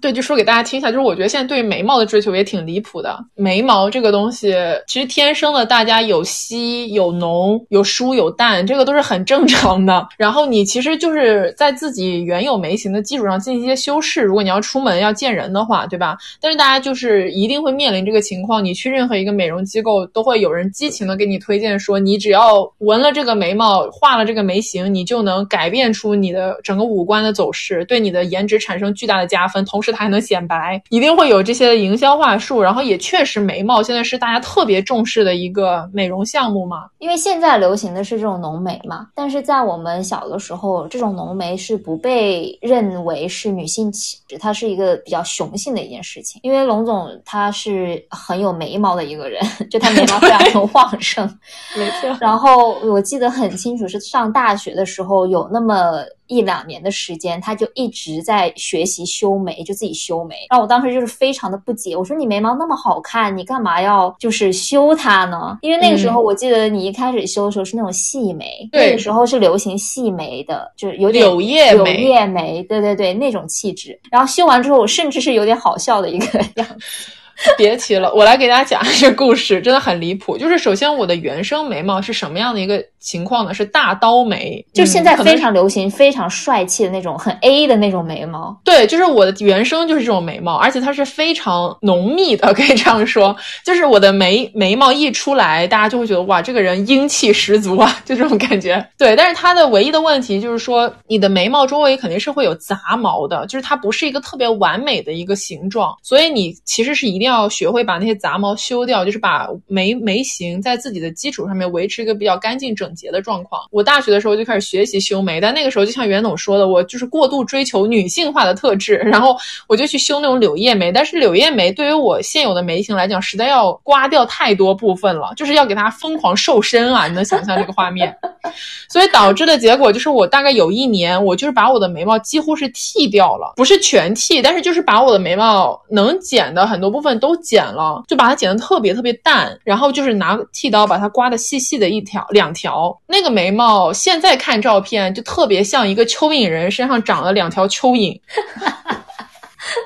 [0.00, 3.18] 对，就说给大家听一下，就是我觉得现在对眉毛的追求也挺离谱的。
[3.34, 4.54] 眉毛这个东西，
[4.86, 10.08] 其实天生的，大家有稀有浓，有疏有淡，这个都是很正常的。
[10.16, 14.22] 然后你其实就是在自己原有眉形的基础上进行一些修饰。
[14.22, 16.16] 如果你要出门要见人的话，对吧？
[16.40, 29.87] 但是大家就是一定会面临这个情况，你去任何一个美容机构，都会有人激情的给你推荐说，你只要纹了这个眉毛，画了这个眉形，你就能改变出你的整个五官的走势，对你的颜值产生巨大的加分，同时。
[29.92, 36.86] 它还能显白，一定会有这些营销话术，然后也确实眉毛现在是大家特别重视的一个美容项目嘛。
[36.98, 46.40] 因为现在流行的是这种浓眉嘛，但是在我们小的时候，这种浓眉是不被认为是女性气质，它是一个比较雄性的一件事情。
[46.42, 51.24] 因为龙总他是很有眉毛的一个人，就他眉毛非常的旺盛，
[51.76, 52.16] 没错。
[52.20, 56.02] 然后我记得很清楚，是上大学的时候有那么。
[56.28, 60.36] 一两年的时间，他就一直在学习修眉，就自己修眉。
[60.50, 65.58] 然后我当时就是非常的不解，我说你眉毛那么好看，你干嘛要就是修它呢？
[65.62, 73.98] 因为那个时候我记得你一开始修的时候是那种细眉，那个时候是流行细眉的，就是有点柳叶柳叶眉，对对对，那种气质。
[74.10, 77.10] 然后修完之后，我甚至是有点好笑的一个 样子。
[77.56, 80.36] 别提了，我来给大家讲一个故事，真的很离谱。
[80.36, 83.54] 就是首先我的原生眉毛是什么样的一个情况呢？
[83.54, 88.58] 是大刀眉，就现在非常流行、非常帅气的那种很 A 的那种眉毛。
[88.64, 93.36] 对，就是我的原生就是这种眉毛，而且它是非常浓密的， 可以这样说。
[93.64, 98.84] 就是我的眉眉毛一出来，大家就会觉得哇，这个人英气十足啊，就这种感觉。
[98.98, 107.48] 对，但是它的唯一的问题就是说，你的眉毛周围肯定是会有杂毛的，就是它不是一个特别完美的一个形状，所以你其实是一定要。
[107.58, 113.62] 学会把那些杂毛修掉，就是把眉眉形在自己的基础上面维持一个比较干净整洁的状况。
[113.72, 120.92] 我大学的时候就开始学习修眉，但那个时候就像袁总说的，我就是过度追求女性化的特质，然后我就去修那种柳叶眉。
[120.92, 127.08] 但是柳叶眉对于我现有的眉形来讲，实在要刮掉太多部分了，就是要给它疯狂瘦身啊！
[127.08, 128.14] 你能想象这个画面？
[128.88, 142.96] 所以导致的结果就是，我大概有一年，我就是把我的眉毛几乎是剃掉了，不是全剃，但是就是把我的眉毛能剪的很多部分都剪了，就把它剪的特别特别淡，然后就是拿剃刀把它刮的细细的一条两条。
[143.06, 148.18] 那个眉毛现在看照片就特别像一个蚯蚓人身上长了两条蚯蚓，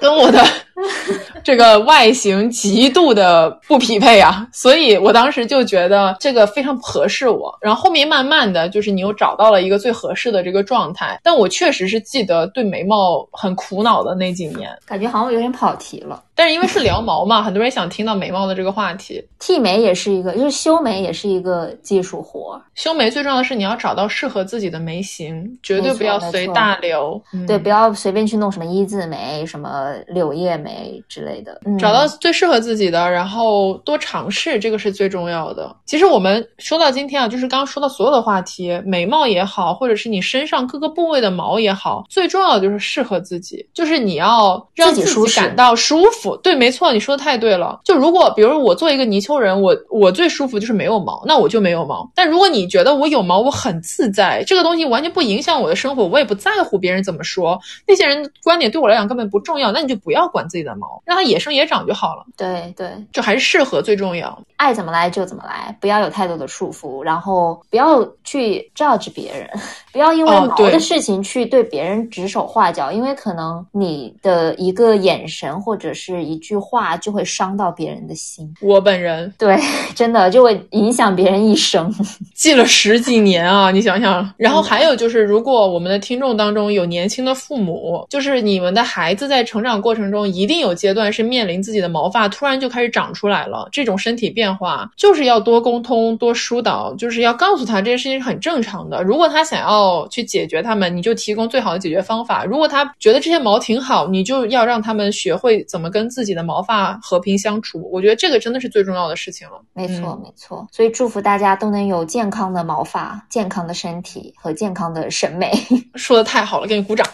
[0.00, 0.44] 跟我的。
[1.44, 7.56] 这个外形极度的不匹配啊，所以我当时就觉得这个非常不合适我。
[7.60, 16.22] 然后后面慢慢的就是你又找到了一个最合适的这个状态，但我确实是记得对眉毛很苦恼的那几年，感觉好像有点跑题了。
[16.34, 19.22] 但是因为是聊毛嘛，很多人想听到眉毛的这个话题。
[19.38, 22.60] 剃眉也是一个，就是修眉也是一个技术活。
[22.74, 27.20] 修眉最重要的是你要找到适合自己的眉形，绝对不要随大流。
[27.46, 30.71] 对，不要随便去弄什么一字眉、什么柳叶眉
[31.08, 31.60] 之类的。
[31.78, 35.74] 找到最适合自己的，然后多尝试，这个是最重要的。
[35.86, 46.36] 其实我们说到今天啊，就是刚刚说到所有的话题，眉毛也好，或者是你身上各个部位的毛也好，最重要的就是适合自己，就是你要让自己感到舒服。
[46.38, 47.80] 对，没错，你说的太对了。
[47.84, 52.10] 就如果，比如我做一个泥鳅人，我我最舒服就是没有毛，那我就没有毛。
[52.14, 62.24] 但如果你觉得我有毛，我很自在，这个东西完全不影响我的生活，我也不在乎别人怎么说，那些人观点对我来讲根本不重要，那你就不要管自己的毛，让它野生野长就好了。
[62.36, 69.50] 对对，就还是适合最重要，爱怎么来就怎么来，不要有太多的束缚，然后不要去 judge 别人。
[69.92, 78.52] 不要因为毛的事情去对别人指手画脚，因为可能你的一个眼神或者是一句话就会伤到别人的心。
[78.60, 79.58] 我本人对，
[79.94, 81.92] 真的就会影响别人一生，
[82.34, 83.70] 记了十几年啊！
[83.70, 99.02] 你想想，然后还有就是，如果我们的听众当中有年轻的父母，就是你们的孩子在成长过程中一定有阶段是面临自己的毛发突然就开始长出来了，这种身体变化就是要多沟通、多疏导，就是要告诉他这件事情是很正常的。
[99.02, 107.88] 如果他想要去解决他们，你就提供最好的解决方法；如果他觉得这些毛挺好，你就要让他们学会怎么跟自己的毛发和平相处。
[107.92, 109.60] 我觉得这个真的是最重要的事情了。
[109.72, 110.66] 没错，没错。
[110.72, 115.52] 所以祝福大家都能有健康的毛发、健康的身体和健康的审美。
[115.94, 117.06] 说的太好了，给你鼓掌。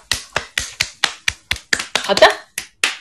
[2.05, 2.48] 好的。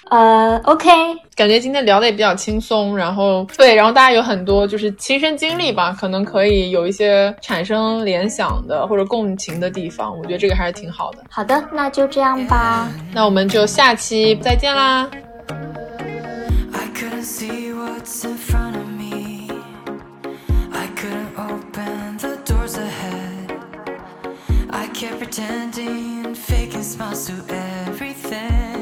[0.09, 0.89] 呃、，OK，
[1.35, 11.19] 感觉今天聊的也比较轻松，然后对，然后大家有很多就是亲身经历吧，可能可以有一些产生联想的或者共情的地方，我觉得这个还是挺好的。
[11.29, 15.09] 好的，那就这样吧，那我们就下期再见啦。
[24.93, 28.76] Kept pretending, faking smiles to everything.